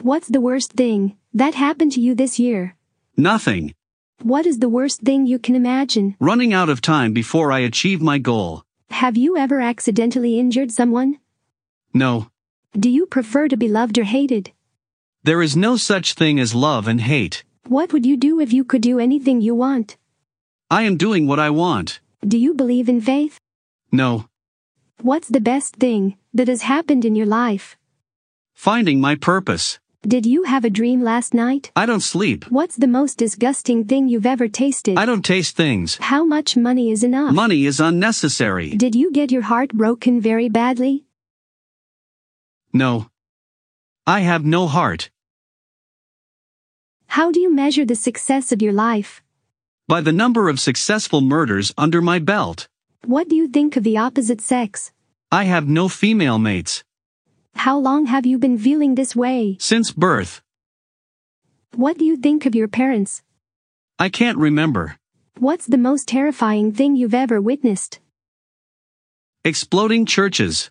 What's 0.00 0.28
the 0.28 0.40
worst 0.40 0.72
thing 0.72 1.18
that 1.34 1.52
happened 1.52 1.92
to 1.92 2.00
you 2.00 2.14
this 2.14 2.38
year? 2.38 2.74
Nothing. 3.18 3.74
What 4.22 4.46
is 4.46 4.60
the 4.60 4.70
worst 4.70 5.02
thing 5.02 5.26
you 5.26 5.38
can 5.38 5.54
imagine? 5.54 6.16
Running 6.20 6.54
out 6.54 6.70
of 6.70 6.80
time 6.80 7.12
before 7.12 7.52
I 7.52 7.58
achieve 7.58 8.00
my 8.00 8.16
goal. 8.16 8.62
Have 8.88 9.18
you 9.18 9.36
ever 9.36 9.60
accidentally 9.60 10.38
injured 10.38 10.72
someone? 10.72 11.18
No. 11.92 12.30
Do 12.72 12.88
you 12.88 13.04
prefer 13.04 13.46
to 13.48 13.58
be 13.58 13.68
loved 13.68 13.98
or 13.98 14.04
hated? 14.04 14.52
There 15.22 15.42
is 15.42 15.54
no 15.54 15.76
such 15.76 16.14
thing 16.14 16.40
as 16.40 16.54
love 16.54 16.88
and 16.88 17.02
hate. 17.02 17.44
What 17.66 17.92
would 17.92 18.06
you 18.06 18.16
do 18.16 18.40
if 18.40 18.54
you 18.54 18.64
could 18.64 18.80
do 18.80 18.98
anything 18.98 19.42
you 19.42 19.54
want? 19.54 19.98
I 20.70 20.82
am 20.82 20.98
doing 20.98 21.26
what 21.26 21.38
I 21.38 21.48
want. 21.48 22.00
Do 22.20 22.36
you 22.36 22.52
believe 22.52 22.90
in 22.90 23.00
faith? 23.00 23.40
No. 23.90 24.28
What's 25.00 25.28
the 25.28 25.40
best 25.40 25.76
thing 25.76 26.18
that 26.34 26.46
has 26.48 26.60
happened 26.60 27.06
in 27.06 27.14
your 27.14 27.24
life? 27.24 27.78
Finding 28.54 29.00
my 29.00 29.14
purpose. 29.14 29.78
Did 30.02 30.26
you 30.26 30.42
have 30.42 30.66
a 30.66 30.70
dream 30.70 31.02
last 31.02 31.32
night? 31.32 31.72
I 31.74 31.86
don't 31.86 32.02
sleep. 32.02 32.44
What's 32.50 32.76
the 32.76 32.86
most 32.86 33.16
disgusting 33.16 33.84
thing 33.86 34.08
you've 34.08 34.26
ever 34.26 34.46
tasted? 34.46 34.98
I 34.98 35.06
don't 35.06 35.24
taste 35.24 35.56
things. 35.56 35.96
How 36.02 36.22
much 36.26 36.54
money 36.54 36.90
is 36.90 37.02
enough? 37.02 37.32
Money 37.32 37.64
is 37.64 37.80
unnecessary. 37.80 38.70
Did 38.76 38.94
you 38.94 39.10
get 39.10 39.32
your 39.32 39.42
heart 39.42 39.72
broken 39.72 40.20
very 40.20 40.50
badly? 40.50 41.04
No. 42.74 43.08
I 44.06 44.20
have 44.20 44.44
no 44.44 44.66
heart. 44.66 45.08
How 47.06 47.32
do 47.32 47.40
you 47.40 47.50
measure 47.50 47.86
the 47.86 47.96
success 47.96 48.52
of 48.52 48.60
your 48.60 48.74
life? 48.74 49.22
By 49.88 50.02
the 50.02 50.12
number 50.12 50.50
of 50.50 50.60
successful 50.60 51.22
murders 51.22 51.72
under 51.78 52.02
my 52.02 52.18
belt. 52.18 52.68
What 53.06 53.26
do 53.26 53.34
you 53.34 53.48
think 53.48 53.74
of 53.74 53.84
the 53.84 53.96
opposite 53.96 54.42
sex? 54.42 54.92
I 55.32 55.44
have 55.44 55.66
no 55.66 55.88
female 55.88 56.38
mates. 56.38 56.84
How 57.54 57.78
long 57.78 58.04
have 58.04 58.26
you 58.26 58.38
been 58.38 58.58
feeling 58.58 58.96
this 58.96 59.16
way? 59.16 59.56
Since 59.58 59.92
birth. 59.92 60.42
What 61.74 61.96
do 61.96 62.04
you 62.04 62.18
think 62.18 62.44
of 62.44 62.54
your 62.54 62.68
parents? 62.68 63.22
I 63.98 64.10
can't 64.10 64.36
remember. 64.36 64.96
What's 65.38 65.64
the 65.64 65.78
most 65.78 66.06
terrifying 66.06 66.70
thing 66.70 66.94
you've 66.94 67.14
ever 67.14 67.40
witnessed? 67.40 67.98
Exploding 69.42 70.04
churches. 70.04 70.70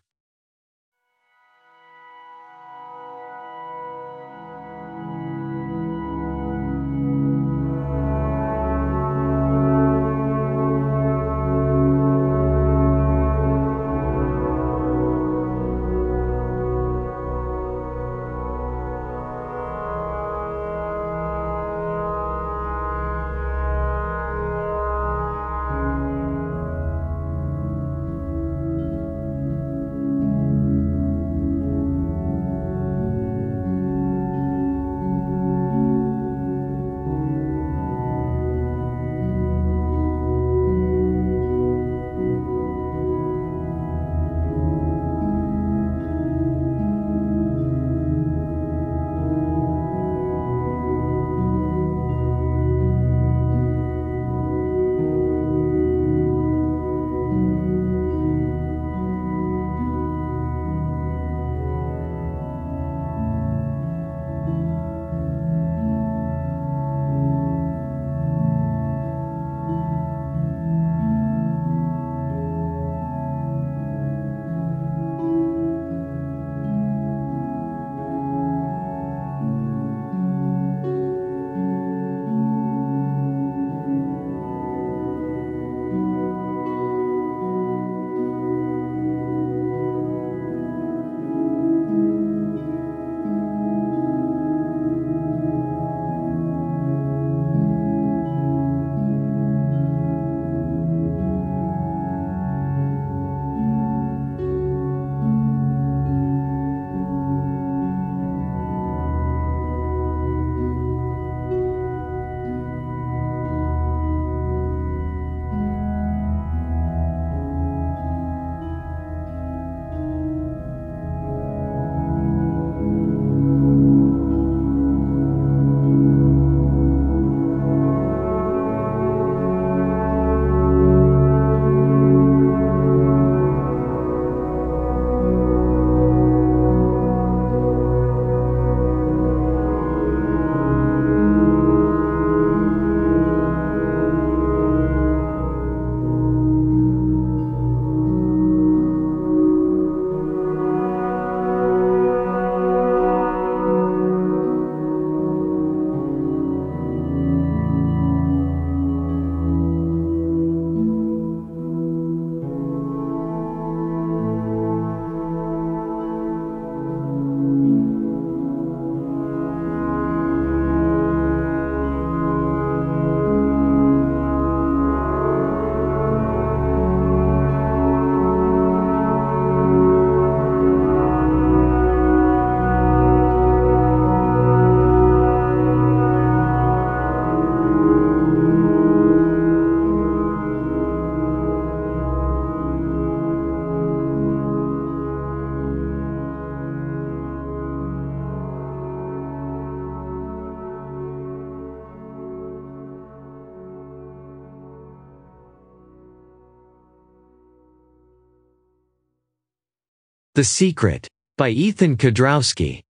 The 210.37 210.43
Secret, 210.43 211.07
by 211.35 211.49
Ethan 211.49 211.97
Kodrowski. 211.97 212.83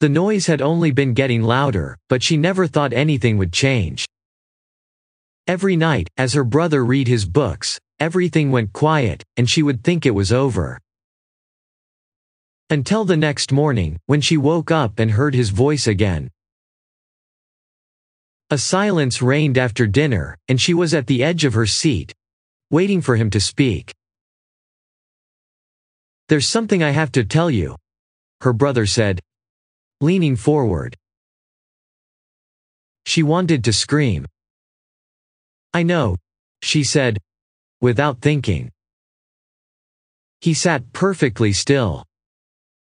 The 0.00 0.10
noise 0.10 0.44
had 0.44 0.60
only 0.60 0.90
been 0.90 1.14
getting 1.14 1.42
louder, 1.42 1.96
but 2.10 2.22
she 2.22 2.36
never 2.36 2.66
thought 2.66 2.92
anything 2.92 3.38
would 3.38 3.54
change. 3.54 4.06
Every 5.46 5.76
night, 5.76 6.10
as 6.18 6.34
her 6.34 6.44
brother 6.44 6.84
read 6.84 7.08
his 7.08 7.24
books, 7.24 7.80
everything 7.98 8.50
went 8.50 8.74
quiet, 8.74 9.24
and 9.38 9.48
she 9.48 9.62
would 9.62 9.82
think 9.82 10.04
it 10.04 10.14
was 10.14 10.30
over. 10.30 10.78
Until 12.68 13.06
the 13.06 13.16
next 13.16 13.50
morning, 13.50 13.98
when 14.04 14.20
she 14.20 14.36
woke 14.36 14.70
up 14.70 14.98
and 14.98 15.12
heard 15.12 15.34
his 15.34 15.48
voice 15.48 15.86
again. 15.86 16.28
A 18.50 18.58
silence 18.58 19.22
reigned 19.22 19.56
after 19.56 19.86
dinner, 19.86 20.36
and 20.48 20.60
she 20.60 20.74
was 20.74 20.92
at 20.92 21.06
the 21.06 21.24
edge 21.24 21.46
of 21.46 21.54
her 21.54 21.64
seat, 21.64 22.14
waiting 22.70 23.00
for 23.00 23.16
him 23.16 23.30
to 23.30 23.40
speak. 23.40 23.94
There's 26.28 26.46
something 26.46 26.82
I 26.82 26.90
have 26.90 27.10
to 27.12 27.24
tell 27.24 27.50
you, 27.50 27.76
her 28.42 28.52
brother 28.52 28.84
said, 28.84 29.20
leaning 30.00 30.36
forward. 30.36 30.94
She 33.06 33.22
wanted 33.22 33.64
to 33.64 33.72
scream. 33.72 34.26
I 35.72 35.82
know, 35.82 36.16
she 36.62 36.84
said, 36.84 37.18
without 37.80 38.20
thinking. 38.20 38.70
He 40.40 40.52
sat 40.52 40.92
perfectly 40.92 41.52
still. 41.52 42.04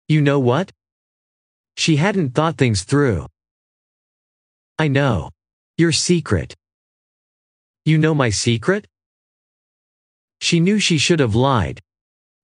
You 0.07 0.21
know 0.21 0.39
what? 0.39 0.71
She 1.77 1.97
hadn't 1.97 2.35
thought 2.35 2.57
things 2.57 2.83
through. 2.83 3.27
I 4.79 4.87
know. 4.87 5.29
Your 5.77 5.91
secret. 5.91 6.55
You 7.83 7.97
know 7.97 8.15
my 8.15 8.29
secret? 8.29 8.87
She 10.39 10.61
knew 10.61 10.79
she 10.79 10.97
should 10.97 11.19
have 11.19 11.35
lied, 11.35 11.81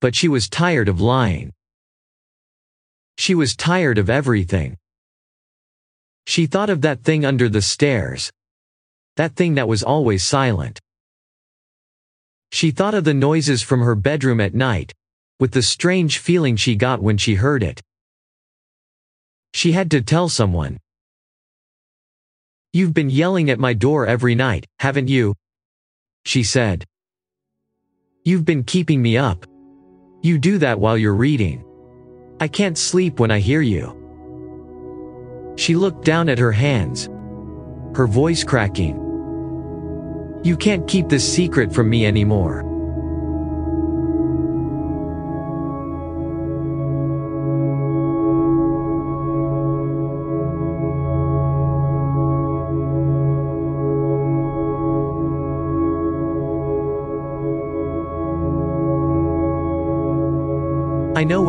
but 0.02 0.16
she 0.16 0.26
was 0.26 0.48
tired 0.48 0.88
of 0.88 1.00
lying. 1.00 1.52
She 3.16 3.36
was 3.36 3.54
tired 3.54 3.98
of 3.98 4.10
everything. 4.10 4.76
She 6.26 6.46
thought 6.46 6.70
of 6.70 6.80
that 6.80 7.04
thing 7.04 7.24
under 7.24 7.48
the 7.48 7.62
stairs. 7.62 8.32
That 9.16 9.36
thing 9.36 9.54
that 9.54 9.68
was 9.68 9.84
always 9.84 10.24
silent. 10.24 10.80
She 12.50 12.72
thought 12.72 12.94
of 12.94 13.04
the 13.04 13.14
noises 13.14 13.62
from 13.62 13.78
her 13.82 13.94
bedroom 13.94 14.40
at 14.40 14.56
night, 14.56 14.92
with 15.38 15.52
the 15.52 15.62
strange 15.62 16.18
feeling 16.18 16.56
she 16.56 16.74
got 16.74 17.00
when 17.00 17.16
she 17.16 17.36
heard 17.36 17.62
it. 17.62 17.80
She 19.54 19.70
had 19.70 19.88
to 19.92 20.02
tell 20.02 20.28
someone. 20.28 20.78
You've 22.72 22.92
been 22.92 23.08
yelling 23.08 23.50
at 23.50 23.60
my 23.60 23.72
door 23.72 24.04
every 24.04 24.34
night, 24.34 24.66
haven't 24.80 25.06
you? 25.06 25.36
She 26.26 26.42
said. 26.42 26.86
You've 28.24 28.44
been 28.44 28.64
keeping 28.64 29.00
me 29.00 29.16
up. 29.16 29.46
You 30.22 30.38
do 30.38 30.58
that 30.58 30.78
while 30.78 30.96
you're 30.96 31.14
reading. 31.14 31.64
I 32.38 32.46
can't 32.46 32.78
sleep 32.78 33.18
when 33.18 33.32
I 33.32 33.40
hear 33.40 33.60
you. 33.60 33.98
She 35.56 35.74
looked 35.74 36.04
down 36.04 36.28
at 36.28 36.38
her 36.38 36.52
hands. 36.52 37.08
Her 37.96 38.06
voice 38.06 38.44
cracking. 38.44 38.96
You 40.44 40.56
can't 40.56 40.86
keep 40.86 41.08
this 41.08 41.30
secret 41.30 41.72
from 41.74 41.90
me 41.90 42.06
anymore. 42.06 42.71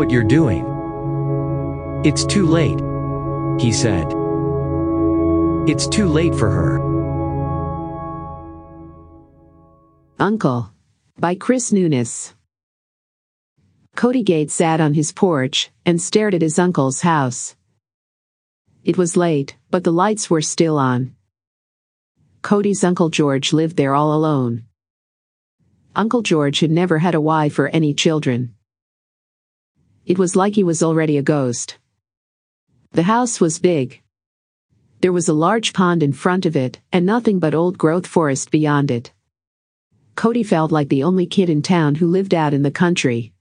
What 0.03 0.11
you're 0.11 0.21
doing. 0.21 0.65
It's 2.03 2.25
too 2.25 2.45
late. 2.45 2.77
He 3.61 3.71
said. 3.71 4.05
It's 5.65 5.87
too 5.87 6.07
late 6.07 6.35
for 6.35 6.49
her. 6.49 6.73
Uncle. 10.19 10.73
By 11.17 11.35
Chris 11.35 11.71
Nunes. 11.71 12.33
Cody 13.95 14.23
Gates 14.23 14.53
sat 14.53 14.81
on 14.81 14.93
his 14.93 15.13
porch 15.13 15.71
and 15.85 16.01
stared 16.01 16.35
at 16.35 16.41
his 16.41 16.59
uncle's 16.59 16.99
house. 16.99 17.55
It 18.83 18.97
was 18.97 19.15
late, 19.15 19.55
but 19.71 19.85
the 19.85 19.93
lights 19.93 20.29
were 20.29 20.41
still 20.41 20.77
on. 20.77 21.15
Cody's 22.41 22.83
Uncle 22.83 23.07
George 23.07 23.53
lived 23.53 23.77
there 23.77 23.95
all 23.95 24.13
alone. 24.13 24.65
Uncle 25.95 26.23
George 26.23 26.59
had 26.59 26.71
never 26.71 26.99
had 26.99 27.15
a 27.15 27.21
wife 27.21 27.57
or 27.57 27.69
any 27.69 27.93
children. 27.93 28.52
It 30.05 30.19
was 30.19 30.35
like 30.35 30.55
he 30.55 30.63
was 30.63 30.83
already 30.83 31.17
a 31.17 31.23
ghost. 31.23 31.77
The 32.91 33.03
house 33.03 33.39
was 33.39 33.57
big. 33.57 34.01
There 34.99 35.13
was 35.13 35.29
a 35.29 35.33
large 35.33 35.71
pond 35.71 36.03
in 36.03 36.11
front 36.11 36.45
of 36.45 36.55
it, 36.55 36.79
and 36.91 37.05
nothing 37.05 37.39
but 37.39 37.55
old 37.55 37.77
growth 37.77 38.05
forest 38.05 38.51
beyond 38.51 38.91
it. 38.91 39.13
Cody 40.15 40.43
felt 40.43 40.71
like 40.71 40.89
the 40.89 41.03
only 41.03 41.25
kid 41.25 41.49
in 41.49 41.61
town 41.61 41.95
who 41.95 42.07
lived 42.07 42.33
out 42.33 42.53
in 42.53 42.63
the 42.63 42.71
country. 42.71 43.33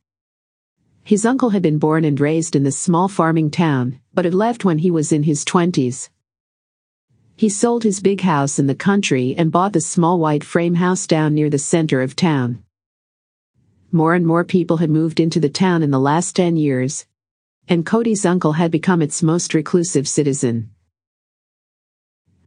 His 1.05 1.27
uncle 1.27 1.51
had 1.51 1.63
been 1.63 1.79
born 1.79 2.05
and 2.05 2.19
raised 2.19 2.55
in 2.55 2.63
this 2.63 2.79
small 2.79 3.09
farming 3.09 3.51
town, 3.51 3.99
but 4.15 4.25
had 4.25 4.33
left 4.33 4.65
when 4.65 4.79
he 4.79 4.91
was 4.91 5.11
in 5.11 5.25
his 5.25 5.45
twenties. 5.45 6.11
He 7.35 7.49
sold 7.49 7.83
his 7.83 7.99
big 7.99 8.21
house 8.21 8.61
in 8.61 8.69
the 8.69 8.75
country 8.77 9.35
and 9.37 9.51
bought 9.51 9.73
the 9.73 9.81
small 9.81 10.21
white 10.21 10.45
frame 10.45 10.77
house 10.77 11.09
down 11.09 11.35
near 11.35 11.51
the 11.51 11.59
center 11.59 12.01
of 12.01 12.15
town. 12.15 12.63
More 13.95 14.15
and 14.15 14.27
more 14.27 14.43
people 14.43 14.79
had 14.79 14.89
moved 14.89 15.21
into 15.21 15.39
the 15.39 15.51
town 15.51 15.83
in 15.83 15.91
the 15.91 16.01
last 16.01 16.35
10 16.35 16.57
years, 16.57 17.05
and 17.69 17.85
Cody's 17.85 18.25
uncle 18.25 18.53
had 18.53 18.71
become 18.71 19.03
its 19.03 19.23
most 19.23 19.53
reclusive 19.53 20.09
citizen. 20.09 20.71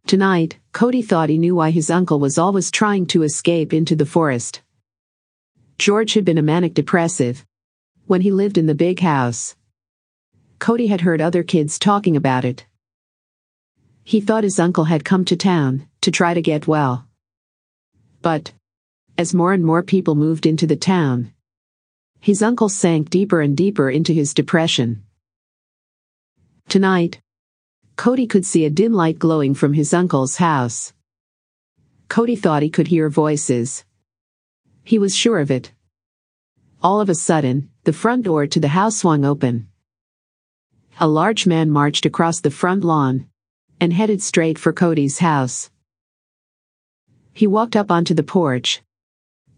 Tonight, 0.07 0.57
Cody 0.71 1.03
thought 1.03 1.29
he 1.29 1.37
knew 1.37 1.53
why 1.53 1.69
his 1.69 1.91
uncle 1.91 2.19
was 2.19 2.39
always 2.39 2.71
trying 2.71 3.05
to 3.07 3.21
escape 3.21 3.73
into 3.73 3.95
the 3.95 4.07
forest. 4.07 4.63
George 5.77 6.15
had 6.15 6.25
been 6.25 6.39
a 6.39 6.41
manic 6.41 6.73
depressive 6.73 7.45
when 8.07 8.21
he 8.21 8.31
lived 8.31 8.57
in 8.57 8.65
the 8.65 8.73
big 8.73 9.01
house. 9.01 9.55
Cody 10.57 10.87
had 10.87 11.01
heard 11.01 11.21
other 11.21 11.43
kids 11.43 11.77
talking 11.77 12.15
about 12.15 12.43
it. 12.43 12.65
He 14.03 14.19
thought 14.19 14.43
his 14.43 14.59
uncle 14.59 14.85
had 14.85 15.05
come 15.05 15.25
to 15.25 15.35
town 15.35 15.87
to 16.01 16.09
try 16.09 16.33
to 16.33 16.41
get 16.41 16.67
well. 16.67 17.07
But, 18.23 18.51
as 19.15 19.35
more 19.35 19.53
and 19.53 19.63
more 19.63 19.83
people 19.83 20.15
moved 20.15 20.47
into 20.47 20.65
the 20.65 20.75
town, 20.75 21.31
his 22.25 22.41
uncle 22.41 22.69
sank 22.69 23.11
deeper 23.11 23.39
and 23.39 23.55
deeper 23.55 23.87
into 23.87 24.11
his 24.11 24.33
depression. 24.33 25.03
Tonight, 26.67 27.21
Cody 27.97 28.25
could 28.25 28.47
see 28.47 28.65
a 28.65 28.71
dim 28.71 28.93
light 28.93 29.19
glowing 29.19 29.53
from 29.53 29.73
his 29.73 29.93
uncle's 29.93 30.37
house. 30.37 30.91
Cody 32.09 32.35
thought 32.35 32.63
he 32.63 32.71
could 32.71 32.87
hear 32.87 33.09
voices. 33.11 33.85
He 34.83 34.97
was 34.97 35.15
sure 35.15 35.37
of 35.37 35.51
it. 35.51 35.71
All 36.81 36.99
of 36.99 37.09
a 37.09 37.13
sudden, 37.13 37.69
the 37.83 37.93
front 37.93 38.23
door 38.23 38.47
to 38.47 38.59
the 38.59 38.69
house 38.69 38.97
swung 38.97 39.23
open. 39.23 39.67
A 40.99 41.07
large 41.07 41.45
man 41.45 41.69
marched 41.69 42.07
across 42.07 42.39
the 42.39 42.49
front 42.49 42.83
lawn 42.83 43.27
and 43.79 43.93
headed 43.93 44.23
straight 44.23 44.57
for 44.57 44.73
Cody's 44.73 45.19
house. 45.19 45.69
He 47.33 47.45
walked 47.45 47.75
up 47.75 47.91
onto 47.91 48.15
the 48.15 48.23
porch 48.23 48.81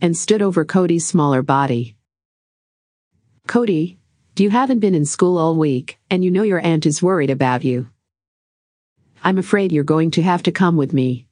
and 0.01 0.17
stood 0.17 0.41
over 0.41 0.65
Cody's 0.65 1.07
smaller 1.07 1.41
body. 1.41 1.96
Cody, 3.47 3.97
you 4.35 4.49
haven't 4.49 4.79
been 4.79 4.93
in 4.93 5.05
school 5.05 5.37
all 5.37 5.55
week, 5.55 5.97
and 6.09 6.21
you 6.21 6.29
know 6.29 6.43
your 6.43 6.59
aunt 6.59 6.85
is 6.85 7.01
worried 7.01 7.29
about 7.29 7.63
you. 7.63 7.89
I'm 9.23 9.37
afraid 9.37 9.71
you're 9.71 9.85
going 9.85 10.11
to 10.11 10.21
have 10.21 10.43
to 10.43 10.51
come 10.51 10.75
with 10.75 10.91
me. 10.91 11.27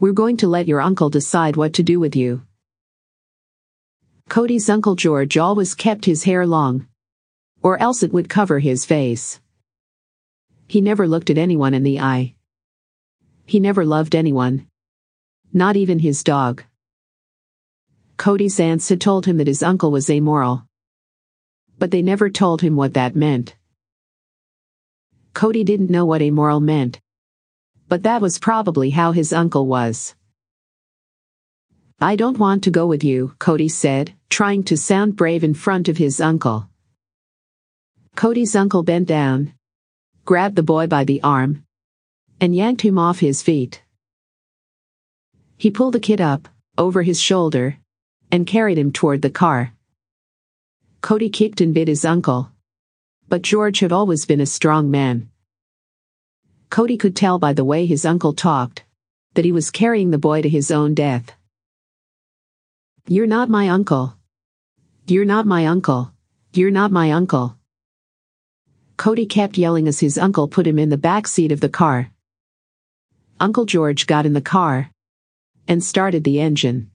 We're 0.00 0.12
going 0.12 0.38
to 0.38 0.48
let 0.48 0.66
your 0.66 0.80
uncle 0.80 1.10
decide 1.10 1.56
what 1.56 1.74
to 1.74 1.82
do 1.82 2.00
with 2.00 2.16
you. 2.16 2.46
Cody's 4.30 4.70
Uncle 4.70 4.94
George 4.94 5.36
always 5.36 5.74
kept 5.74 6.06
his 6.06 6.24
hair 6.24 6.46
long, 6.46 6.86
or 7.62 7.78
else 7.82 8.02
it 8.02 8.14
would 8.14 8.30
cover 8.30 8.58
his 8.58 8.86
face. 8.86 9.40
He 10.68 10.80
never 10.80 11.06
looked 11.06 11.28
at 11.28 11.36
anyone 11.36 11.74
in 11.74 11.82
the 11.82 12.00
eye. 12.00 12.34
He 13.44 13.60
never 13.60 13.84
loved 13.84 14.14
anyone. 14.14 14.68
Not 15.52 15.76
even 15.76 15.98
his 15.98 16.24
dog. 16.24 16.64
Cody's 18.16 18.58
aunts 18.58 18.88
had 18.88 19.02
told 19.02 19.26
him 19.26 19.36
that 19.36 19.48
his 19.48 19.62
uncle 19.62 19.90
was 19.90 20.08
amoral 20.08 20.66
but 21.80 21.90
they 21.90 22.02
never 22.02 22.28
told 22.28 22.60
him 22.60 22.76
what 22.76 22.94
that 22.94 23.16
meant. 23.16 23.56
Cody 25.32 25.64
didn't 25.64 25.90
know 25.90 26.04
what 26.04 26.20
amoral 26.20 26.60
meant. 26.60 27.00
But 27.88 28.02
that 28.02 28.20
was 28.20 28.38
probably 28.38 28.90
how 28.90 29.12
his 29.12 29.32
uncle 29.32 29.66
was. 29.66 30.14
I 31.98 32.16
don't 32.16 32.38
want 32.38 32.62
to 32.64 32.70
go 32.70 32.86
with 32.86 33.02
you, 33.02 33.34
Cody 33.38 33.68
said, 33.68 34.14
trying 34.28 34.62
to 34.64 34.76
sound 34.76 35.16
brave 35.16 35.42
in 35.42 35.54
front 35.54 35.88
of 35.88 35.96
his 35.96 36.20
uncle. 36.20 36.68
Cody's 38.14 38.54
uncle 38.54 38.82
bent 38.82 39.08
down, 39.08 39.54
grabbed 40.26 40.56
the 40.56 40.62
boy 40.62 40.86
by 40.86 41.04
the 41.04 41.22
arm, 41.22 41.64
and 42.40 42.54
yanked 42.54 42.82
him 42.82 42.98
off 42.98 43.20
his 43.20 43.42
feet. 43.42 43.82
He 45.56 45.70
pulled 45.70 45.94
the 45.94 46.00
kid 46.00 46.20
up, 46.20 46.48
over 46.76 47.02
his 47.02 47.20
shoulder, 47.20 47.78
and 48.30 48.46
carried 48.46 48.78
him 48.78 48.92
toward 48.92 49.22
the 49.22 49.30
car. 49.30 49.72
Cody 51.00 51.30
kicked 51.30 51.60
and 51.60 51.72
bit 51.72 51.88
his 51.88 52.04
uncle. 52.04 52.52
But 53.28 53.42
George 53.42 53.80
had 53.80 53.92
always 53.92 54.26
been 54.26 54.40
a 54.40 54.46
strong 54.46 54.90
man. 54.90 55.30
Cody 56.68 56.96
could 56.96 57.16
tell 57.16 57.38
by 57.38 57.52
the 57.52 57.64
way 57.64 57.86
his 57.86 58.04
uncle 58.04 58.32
talked 58.32 58.84
that 59.34 59.44
he 59.44 59.52
was 59.52 59.70
carrying 59.70 60.10
the 60.10 60.18
boy 60.18 60.42
to 60.42 60.48
his 60.48 60.70
own 60.70 60.94
death. 60.94 61.32
You're 63.06 63.26
not 63.26 63.48
my 63.48 63.68
uncle. 63.68 64.16
You're 65.06 65.24
not 65.24 65.46
my 65.46 65.66
uncle. 65.66 66.12
You're 66.52 66.70
not 66.70 66.92
my 66.92 67.12
uncle. 67.12 67.56
Cody 68.96 69.24
kept 69.24 69.56
yelling 69.56 69.88
as 69.88 70.00
his 70.00 70.18
uncle 70.18 70.48
put 70.48 70.66
him 70.66 70.78
in 70.78 70.90
the 70.90 70.98
back 70.98 71.26
seat 71.26 71.52
of 71.52 71.60
the 71.60 71.68
car. 71.68 72.10
Uncle 73.38 73.64
George 73.64 74.06
got 74.06 74.26
in 74.26 74.34
the 74.34 74.42
car 74.42 74.90
and 75.66 75.82
started 75.82 76.24
the 76.24 76.40
engine. 76.40 76.89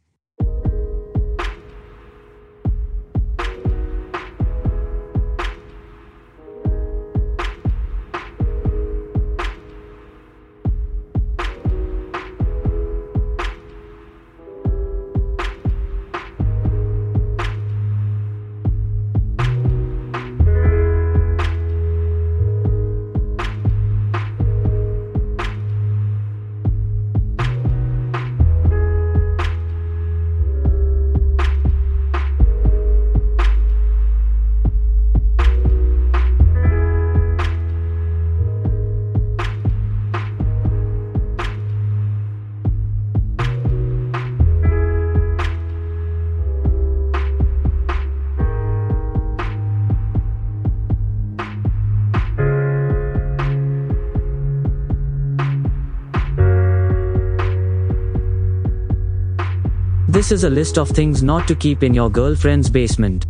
This 60.26 60.40
is 60.40 60.44
a 60.44 60.50
list 60.50 60.80
of 60.80 60.90
things 60.90 61.22
not 61.22 61.48
to 61.48 61.54
keep 61.54 61.84
in 61.84 61.94
your 61.94 62.10
girlfriend's 62.10 62.68
basement. 62.68 63.28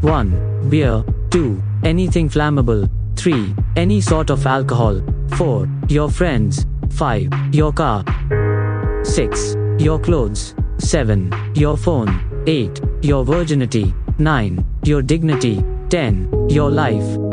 1. 0.00 0.68
Beer. 0.68 1.04
2. 1.30 1.62
Anything 1.84 2.28
flammable. 2.28 2.90
3. 3.14 3.54
Any 3.76 4.00
sort 4.00 4.28
of 4.30 4.44
alcohol. 4.44 5.00
4. 5.36 5.68
Your 5.88 6.10
friends. 6.10 6.66
5. 6.90 7.54
Your 7.54 7.72
car. 7.72 8.02
6. 9.04 9.54
Your 9.78 10.00
clothes. 10.00 10.56
7. 10.78 11.32
Your 11.54 11.76
phone. 11.76 12.42
8. 12.48 12.80
Your 13.00 13.24
virginity. 13.24 13.94
9. 14.18 14.64
Your 14.82 15.02
dignity. 15.02 15.62
10. 15.88 16.48
Your 16.50 16.68
life. 16.68 17.27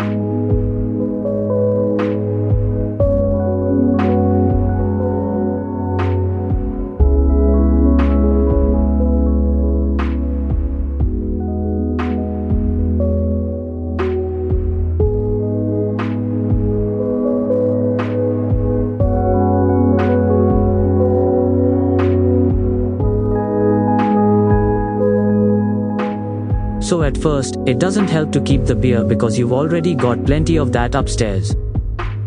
So 26.85 27.01
at 27.01 27.17
first, 27.17 27.55
it 27.65 27.79
doesn't 27.79 28.11
help 28.11 28.31
to 28.33 28.39
keep 28.39 28.65
the 28.65 28.75
beer 28.75 29.03
because 29.03 29.39
you've 29.39 29.53
already 29.53 29.95
got 29.95 30.23
plenty 30.23 30.59
of 30.59 30.71
that 30.73 30.93
upstairs. 30.93 31.55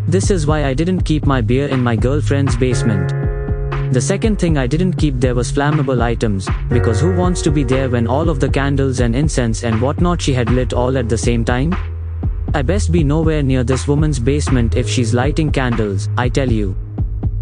This 0.08 0.32
is 0.32 0.48
why 0.48 0.64
I 0.64 0.74
didn't 0.74 1.02
keep 1.02 1.26
my 1.26 1.40
beer 1.40 1.68
in 1.68 1.80
my 1.80 1.94
girlfriend's 1.94 2.56
basement. 2.56 3.12
The 3.92 4.00
second 4.00 4.40
thing 4.40 4.58
I 4.58 4.66
didn't 4.66 4.94
keep 4.94 5.20
there 5.20 5.36
was 5.36 5.52
flammable 5.52 6.02
items, 6.02 6.48
because 6.70 7.00
who 7.00 7.14
wants 7.14 7.40
to 7.42 7.52
be 7.52 7.62
there 7.62 7.88
when 7.88 8.08
all 8.08 8.28
of 8.28 8.40
the 8.40 8.48
candles 8.48 8.98
and 8.98 9.14
incense 9.14 9.62
and 9.62 9.80
whatnot 9.80 10.20
she 10.20 10.32
had 10.32 10.50
lit 10.50 10.72
all 10.72 10.98
at 10.98 11.08
the 11.08 11.18
same 11.18 11.44
time? 11.44 11.72
I 12.52 12.62
best 12.62 12.90
be 12.90 13.04
nowhere 13.04 13.44
near 13.44 13.62
this 13.62 13.86
woman's 13.86 14.18
basement 14.18 14.74
if 14.74 14.88
she's 14.88 15.14
lighting 15.14 15.52
candles, 15.52 16.08
I 16.18 16.28
tell 16.28 16.50
you. 16.50 16.74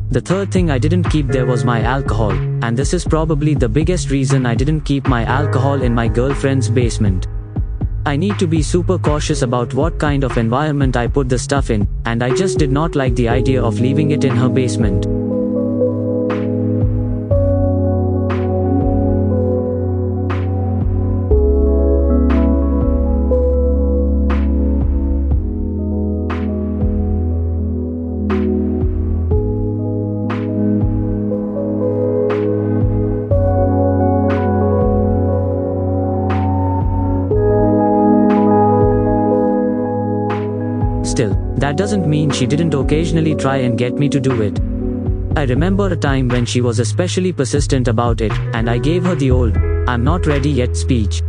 The 0.08 0.20
third 0.20 0.52
thing 0.52 0.70
I 0.70 0.78
didn't 0.78 1.10
keep 1.10 1.26
there 1.26 1.46
was 1.46 1.64
my 1.64 1.82
alcohol, 1.82 2.30
and 2.30 2.76
this 2.76 2.94
is 2.94 3.04
probably 3.04 3.54
the 3.54 3.68
biggest 3.68 4.10
reason 4.10 4.46
I 4.46 4.54
didn't 4.54 4.82
keep 4.82 5.08
my 5.08 5.24
alcohol 5.24 5.82
in 5.82 5.92
my 5.92 6.06
girlfriend's 6.06 6.70
basement. 6.70 7.26
I 8.06 8.14
need 8.16 8.38
to 8.38 8.46
be 8.46 8.62
super 8.62 8.98
cautious 8.98 9.42
about 9.42 9.74
what 9.74 9.98
kind 9.98 10.22
of 10.22 10.38
environment 10.38 10.96
I 10.96 11.08
put 11.08 11.28
the 11.28 11.38
stuff 11.38 11.70
in, 11.70 11.88
and 12.04 12.22
I 12.22 12.32
just 12.32 12.56
did 12.56 12.70
not 12.70 12.94
like 12.94 13.16
the 13.16 13.28
idea 13.28 13.60
of 13.60 13.80
leaving 13.80 14.12
it 14.12 14.22
in 14.22 14.36
her 14.36 14.48
basement. 14.48 15.15
That 41.66 41.76
doesn't 41.76 42.06
mean 42.06 42.30
she 42.30 42.46
didn't 42.46 42.74
occasionally 42.74 43.34
try 43.34 43.56
and 43.56 43.76
get 43.76 43.94
me 43.94 44.08
to 44.08 44.20
do 44.20 44.40
it. 44.40 44.60
I 45.36 45.42
remember 45.46 45.88
a 45.88 45.96
time 45.96 46.28
when 46.28 46.46
she 46.46 46.60
was 46.60 46.78
especially 46.78 47.32
persistent 47.32 47.88
about 47.88 48.20
it, 48.20 48.30
and 48.54 48.70
I 48.70 48.78
gave 48.78 49.04
her 49.04 49.16
the 49.16 49.32
old, 49.32 49.56
I'm 49.88 50.04
not 50.04 50.26
ready 50.26 50.48
yet 50.48 50.76
speech. 50.76 51.22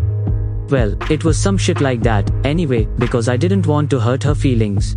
Well, 0.69 0.95
it 1.11 1.23
was 1.23 1.39
some 1.39 1.57
shit 1.57 1.81
like 1.81 2.03
that, 2.03 2.29
anyway, 2.45 2.85
because 2.99 3.29
I 3.29 3.35
didn't 3.35 3.65
want 3.65 3.89
to 3.89 3.99
hurt 3.99 4.21
her 4.21 4.35
feelings. 4.35 4.95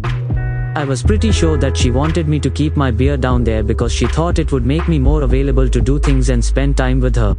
I 0.76 0.84
was 0.84 1.02
pretty 1.02 1.32
sure 1.32 1.56
that 1.56 1.74
she 1.74 1.90
wanted 1.90 2.28
me 2.28 2.38
to 2.40 2.50
keep 2.50 2.76
my 2.76 2.90
beer 2.90 3.16
down 3.16 3.42
there 3.42 3.62
because 3.62 3.94
she 3.94 4.08
thought 4.08 4.38
it 4.38 4.52
would 4.52 4.66
make 4.66 4.88
me 4.88 4.98
more 4.98 5.22
available 5.22 5.70
to 5.70 5.80
do 5.80 5.98
things 5.98 6.28
and 6.28 6.44
spend 6.44 6.76
time 6.76 7.00
with 7.00 7.16
her. 7.16 7.34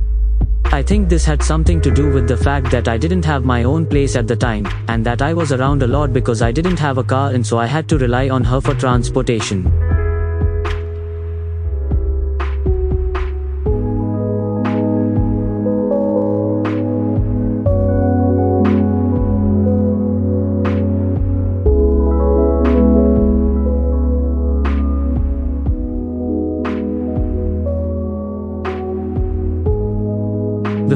I 0.73 0.81
think 0.81 1.09
this 1.09 1.25
had 1.25 1.43
something 1.43 1.81
to 1.81 1.91
do 1.91 2.09
with 2.09 2.29
the 2.29 2.37
fact 2.37 2.71
that 2.71 2.87
I 2.87 2.97
didn't 2.97 3.25
have 3.25 3.43
my 3.43 3.63
own 3.63 3.85
place 3.85 4.15
at 4.15 4.25
the 4.25 4.37
time, 4.37 4.65
and 4.87 5.05
that 5.05 5.21
I 5.21 5.33
was 5.33 5.51
around 5.51 5.83
a 5.83 5.87
lot 5.87 6.13
because 6.13 6.41
I 6.41 6.53
didn't 6.53 6.79
have 6.79 6.97
a 6.97 7.03
car 7.03 7.31
and 7.31 7.45
so 7.45 7.57
I 7.57 7.65
had 7.65 7.89
to 7.89 7.97
rely 7.97 8.29
on 8.29 8.45
her 8.45 8.61
for 8.61 8.73
transportation. 8.73 9.90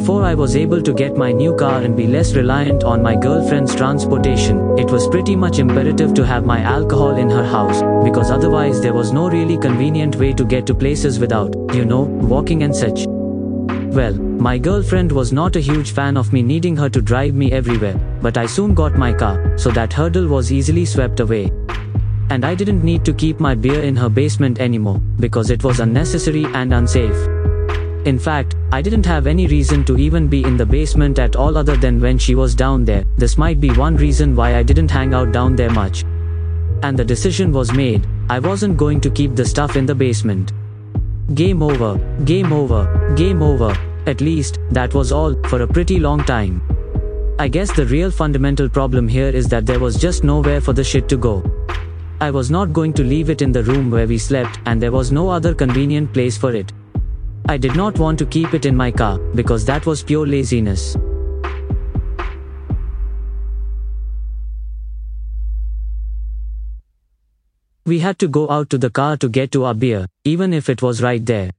Before 0.05 0.21
I 0.21 0.35
was 0.35 0.55
able 0.55 0.83
to 0.83 0.93
get 0.93 1.17
my 1.17 1.31
new 1.31 1.55
car 1.55 1.81
and 1.81 1.97
be 1.97 2.05
less 2.05 2.35
reliant 2.35 2.83
on 2.83 3.01
my 3.01 3.15
girlfriend's 3.15 3.73
transportation, 3.73 4.77
it 4.77 4.91
was 4.91 5.07
pretty 5.07 5.35
much 5.35 5.57
imperative 5.57 6.13
to 6.13 6.23
have 6.23 6.45
my 6.45 6.59
alcohol 6.59 7.15
in 7.15 7.27
her 7.27 7.43
house, 7.43 7.81
because 8.03 8.29
otherwise 8.29 8.79
there 8.81 8.93
was 8.93 9.11
no 9.11 9.27
really 9.27 9.57
convenient 9.57 10.15
way 10.17 10.31
to 10.31 10.45
get 10.45 10.67
to 10.67 10.75
places 10.75 11.17
without, 11.17 11.55
you 11.73 11.85
know, 11.85 12.01
walking 12.01 12.61
and 12.61 12.75
such. 12.75 13.07
Well, 13.97 14.13
my 14.13 14.59
girlfriend 14.59 15.11
was 15.11 15.33
not 15.33 15.55
a 15.55 15.59
huge 15.59 15.89
fan 15.89 16.17
of 16.17 16.31
me 16.31 16.43
needing 16.43 16.77
her 16.77 16.87
to 16.87 17.01
drive 17.01 17.33
me 17.33 17.51
everywhere, 17.51 17.95
but 18.21 18.37
I 18.37 18.45
soon 18.45 18.75
got 18.75 18.93
my 18.93 19.11
car, 19.11 19.57
so 19.57 19.71
that 19.71 19.91
hurdle 19.91 20.27
was 20.27 20.51
easily 20.51 20.85
swept 20.85 21.19
away. 21.19 21.51
And 22.29 22.45
I 22.45 22.53
didn't 22.53 22.83
need 22.83 23.05
to 23.05 23.13
keep 23.13 23.39
my 23.39 23.55
beer 23.55 23.81
in 23.81 23.95
her 23.95 24.09
basement 24.09 24.59
anymore, 24.59 25.01
because 25.19 25.49
it 25.49 25.63
was 25.63 25.79
unnecessary 25.79 26.45
and 26.53 26.75
unsafe. 26.75 27.27
In 28.05 28.19
fact, 28.19 28.55
I 28.71 28.83
didn't 28.83 29.05
have 29.07 29.25
any 29.25 29.47
reason 29.47 29.83
to 29.85 29.97
even 29.97 30.27
be 30.27 30.43
in 30.43 30.57
the 30.57 30.65
basement 30.65 31.17
at 31.17 31.35
all 31.35 31.57
other 31.57 31.75
than 31.75 31.99
when 31.99 32.19
she 32.19 32.35
was 32.35 32.53
down 32.53 32.85
there. 32.85 33.03
This 33.17 33.35
might 33.35 33.59
be 33.59 33.71
one 33.71 33.95
reason 33.95 34.35
why 34.35 34.57
I 34.57 34.61
didn't 34.61 34.91
hang 34.91 35.15
out 35.15 35.31
down 35.31 35.55
there 35.55 35.71
much. 35.71 36.03
And 36.83 36.95
the 36.97 37.03
decision 37.03 37.51
was 37.51 37.73
made 37.73 38.05
I 38.29 38.37
wasn't 38.37 38.77
going 38.77 39.01
to 39.01 39.09
keep 39.09 39.35
the 39.35 39.45
stuff 39.45 39.75
in 39.75 39.87
the 39.87 39.95
basement. 39.95 40.51
Game 41.33 41.63
over, 41.63 41.97
game 42.25 42.53
over, 42.53 43.13
game 43.15 43.41
over. 43.41 43.75
At 44.05 44.21
least, 44.21 44.59
that 44.69 44.93
was 44.93 45.11
all, 45.11 45.33
for 45.45 45.63
a 45.63 45.67
pretty 45.67 45.99
long 45.99 46.23
time. 46.23 46.61
I 47.39 47.47
guess 47.47 47.71
the 47.71 47.87
real 47.87 48.11
fundamental 48.11 48.69
problem 48.69 49.07
here 49.07 49.29
is 49.29 49.47
that 49.49 49.65
there 49.65 49.79
was 49.79 49.97
just 49.97 50.23
nowhere 50.23 50.61
for 50.61 50.73
the 50.73 50.83
shit 50.83 51.09
to 51.09 51.17
go. 51.17 51.43
I 52.21 52.29
was 52.29 52.51
not 52.51 52.71
going 52.71 52.93
to 52.93 53.03
leave 53.03 53.31
it 53.31 53.41
in 53.41 53.51
the 53.51 53.63
room 53.63 53.89
where 53.89 54.07
we 54.07 54.19
slept, 54.19 54.59
and 54.67 54.79
there 54.79 54.91
was 54.91 55.11
no 55.11 55.27
other 55.29 55.55
convenient 55.55 56.13
place 56.13 56.37
for 56.37 56.53
it. 56.53 56.71
I 57.47 57.57
did 57.57 57.75
not 57.75 57.99
want 57.99 58.17
to 58.19 58.25
keep 58.25 58.55
it 58.55 58.65
in 58.65 58.75
my 58.75 58.89
car, 58.89 59.19
because 59.35 59.65
that 59.65 59.85
was 59.85 60.01
pure 60.01 60.25
laziness. 60.25 60.97
We 67.85 67.99
had 67.99 68.17
to 68.17 68.27
go 68.27 68.49
out 68.49 68.71
to 68.71 68.79
the 68.79 68.89
car 68.89 69.15
to 69.17 69.29
get 69.29 69.51
to 69.51 69.65
our 69.65 69.75
beer, 69.75 70.07
even 70.23 70.53
if 70.53 70.69
it 70.69 70.81
was 70.81 71.03
right 71.03 71.23
there. 71.23 71.51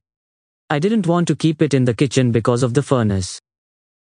I 0.68 0.80
didn't 0.80 1.06
want 1.06 1.28
to 1.28 1.36
keep 1.36 1.62
it 1.62 1.72
in 1.72 1.84
the 1.84 1.94
kitchen 1.94 2.32
because 2.32 2.64
of 2.64 2.74
the 2.74 2.82
furnace. 2.82 3.40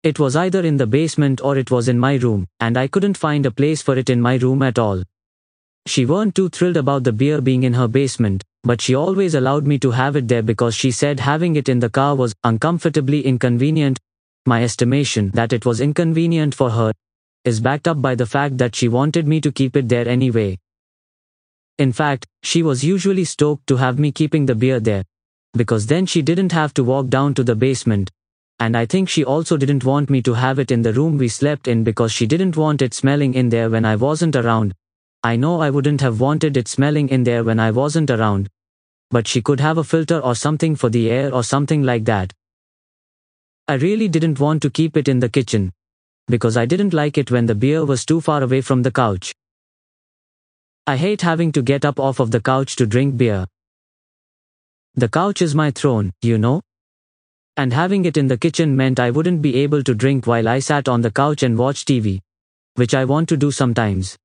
It 0.02 0.18
was 0.18 0.35
either 0.35 0.62
in 0.62 0.76
the 0.76 0.88
basement 0.88 1.40
or 1.40 1.56
it 1.56 1.70
was 1.70 1.87
in 1.87 2.00
my 2.00 2.14
room, 2.16 2.48
and 2.59 2.76
I 2.76 2.88
couldn't 2.88 3.16
find 3.16 3.46
a 3.46 3.52
place 3.52 3.80
for 3.80 3.96
it 3.96 4.11
in 4.11 4.20
my 4.20 4.35
room 4.35 4.62
at 4.62 4.80
all. 4.80 5.04
She 5.87 6.04
weren't 6.04 6.35
too 6.35 6.48
thrilled 6.48 6.78
about 6.78 7.04
the 7.04 7.12
beer 7.12 7.40
being 7.40 7.62
in 7.62 7.74
her 7.74 7.87
basement, 7.87 8.42
but 8.64 8.80
she 8.80 8.94
always 8.94 9.34
allowed 9.34 9.66
me 9.66 9.78
to 9.78 9.90
have 9.90 10.16
it 10.16 10.28
there 10.28 10.42
because 10.42 10.74
she 10.74 10.90
said 10.90 11.20
having 11.20 11.56
it 11.56 11.68
in 11.68 11.78
the 11.78 11.88
car 11.88 12.14
was 12.14 12.34
uncomfortably 12.44 13.24
inconvenient. 13.24 13.98
My 14.46 14.62
estimation 14.62 15.30
that 15.34 15.52
it 15.52 15.64
was 15.64 15.80
inconvenient 15.80 16.54
for 16.54 16.70
her 16.70 16.92
is 17.44 17.60
backed 17.60 17.88
up 17.88 18.02
by 18.02 18.14
the 18.14 18.26
fact 18.26 18.58
that 18.58 18.74
she 18.74 18.88
wanted 18.88 19.26
me 19.26 19.40
to 19.40 19.50
keep 19.50 19.76
it 19.76 19.88
there 19.88 20.06
anyway. 20.06 20.58
In 21.78 21.92
fact, 21.92 22.26
she 22.42 22.62
was 22.62 22.84
usually 22.84 23.24
stoked 23.24 23.66
to 23.68 23.76
have 23.76 23.98
me 23.98 24.12
keeping 24.12 24.44
the 24.44 24.54
beer 24.54 24.80
there, 24.80 25.04
because 25.54 25.86
then 25.86 26.04
she 26.04 26.20
didn't 26.20 26.52
have 26.52 26.74
to 26.74 26.84
walk 26.84 27.08
down 27.08 27.32
to 27.34 27.42
the 27.42 27.54
basement. 27.54 28.10
And 28.58 28.76
I 28.76 28.84
think 28.84 29.08
she 29.08 29.24
also 29.24 29.56
didn't 29.56 29.84
want 29.84 30.10
me 30.10 30.20
to 30.20 30.34
have 30.34 30.58
it 30.58 30.70
in 30.70 30.82
the 30.82 30.92
room 30.92 31.16
we 31.16 31.28
slept 31.28 31.66
in 31.66 31.82
because 31.82 32.12
she 32.12 32.26
didn't 32.26 32.58
want 32.58 32.82
it 32.82 32.92
smelling 32.92 33.32
in 33.32 33.48
there 33.48 33.70
when 33.70 33.86
I 33.86 33.96
wasn't 33.96 34.36
around. 34.36 34.74
I 35.22 35.37
know 35.37 35.61
I 35.61 35.68
wouldn't 35.68 36.00
have 36.00 36.18
wanted 36.18 36.56
it 36.56 36.66
smelling 36.66 37.11
in 37.11 37.24
there 37.24 37.44
when 37.44 37.61
I 37.61 37.70
wasn't 37.72 38.11
around. 38.11 38.48
But 39.11 39.28
she 39.28 39.42
could 39.42 39.61
have 39.61 39.76
a 39.76 39.85
filter 39.85 40.18
or 40.18 40.35
something 40.35 40.74
for 40.74 40.88
the 40.88 41.11
air 41.11 41.35
or 41.35 41.44
something 41.44 41.83
like 41.83 42.06
that. 42.06 42.33
I 43.68 43.74
really 43.74 44.09
didn't 44.09 44.40
want 44.40 44.62
to 44.62 44.70
keep 44.70 44.96
it 44.96 45.09
in 45.09 45.20
the 45.20 45.28
kitchen. 45.28 45.72
Because 46.26 46.56
I 46.56 46.64
didn't 46.64 46.94
like 46.94 47.18
it 47.18 47.30
when 47.30 47.44
the 47.44 47.54
beer 47.54 47.85
was 47.85 48.06
too 48.06 48.22
far 48.22 48.42
away 48.42 48.62
from 48.62 48.83
the 48.83 48.90
couch. 48.90 49.35
I 50.87 50.96
hate 50.96 51.20
having 51.20 51.52
to 51.52 51.61
get 51.62 51.85
up 51.85 52.00
off 52.00 52.18
of 52.18 52.30
the 52.30 52.40
couch 52.40 52.76
to 52.76 52.87
drink 52.87 53.18
beer. 53.18 53.46
The 54.94 55.09
couch 55.09 55.42
is 55.42 55.54
my 55.54 55.70
throne, 55.70 56.12
you 56.22 56.38
know? 56.38 56.62
And 57.59 57.74
having 57.74 58.06
it 58.06 58.16
in 58.16 58.26
the 58.26 58.38
kitchen 58.38 58.74
meant 58.74 58.98
I 58.98 59.11
wouldn't 59.11 59.42
be 59.42 59.56
able 59.56 59.83
to 59.83 59.94
drink 59.94 60.26
while 60.26 60.48
I 60.48 60.61
sat 60.61 60.88
on 60.88 61.02
the 61.02 61.11
couch 61.11 61.42
and 61.42 61.59
watched 61.59 61.88
TV. 61.88 62.20
Which 62.76 62.94
I 62.94 63.04
want 63.04 63.28
to 63.28 63.37
do 63.37 63.50
sometimes. 63.50 64.16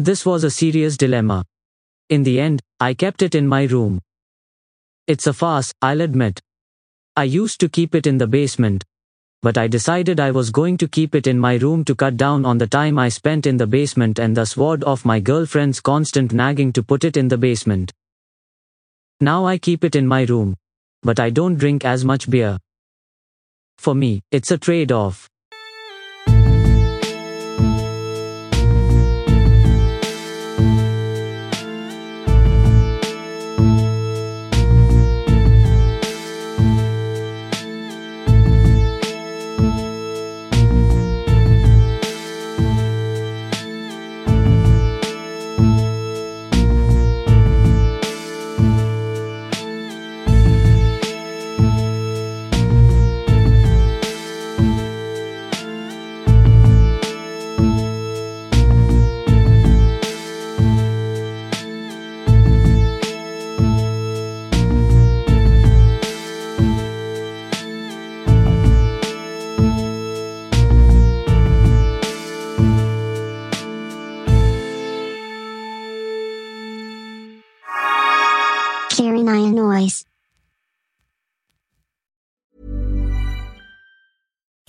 This 0.00 0.24
was 0.24 0.44
a 0.44 0.50
serious 0.50 0.96
dilemma. 0.96 1.44
In 2.08 2.22
the 2.22 2.38
end, 2.38 2.62
I 2.78 2.94
kept 2.94 3.20
it 3.20 3.34
in 3.34 3.48
my 3.48 3.64
room. 3.64 4.00
It's 5.08 5.26
a 5.26 5.32
farce, 5.32 5.72
I'll 5.82 6.02
admit. 6.02 6.40
I 7.16 7.24
used 7.24 7.58
to 7.60 7.68
keep 7.68 7.96
it 7.96 8.06
in 8.06 8.16
the 8.16 8.28
basement. 8.28 8.84
But 9.42 9.58
I 9.58 9.66
decided 9.66 10.20
I 10.20 10.30
was 10.30 10.50
going 10.50 10.76
to 10.78 10.86
keep 10.86 11.16
it 11.16 11.26
in 11.26 11.36
my 11.36 11.56
room 11.56 11.84
to 11.84 11.96
cut 11.96 12.16
down 12.16 12.44
on 12.44 12.58
the 12.58 12.66
time 12.66 12.96
I 12.96 13.08
spent 13.08 13.46
in 13.46 13.56
the 13.56 13.66
basement 13.66 14.20
and 14.20 14.36
thus 14.36 14.56
ward 14.56 14.84
off 14.84 15.04
my 15.04 15.18
girlfriend's 15.18 15.80
constant 15.80 16.32
nagging 16.32 16.72
to 16.74 16.82
put 16.82 17.02
it 17.02 17.16
in 17.16 17.26
the 17.26 17.38
basement. 17.38 17.92
Now 19.20 19.46
I 19.46 19.58
keep 19.58 19.82
it 19.82 19.96
in 19.96 20.06
my 20.06 20.22
room. 20.22 20.54
But 21.02 21.18
I 21.18 21.30
don't 21.30 21.56
drink 21.56 21.84
as 21.84 22.04
much 22.04 22.30
beer. 22.30 22.58
For 23.78 23.96
me, 23.96 24.22
it's 24.30 24.52
a 24.52 24.58
trade 24.58 24.92
off. 24.92 25.28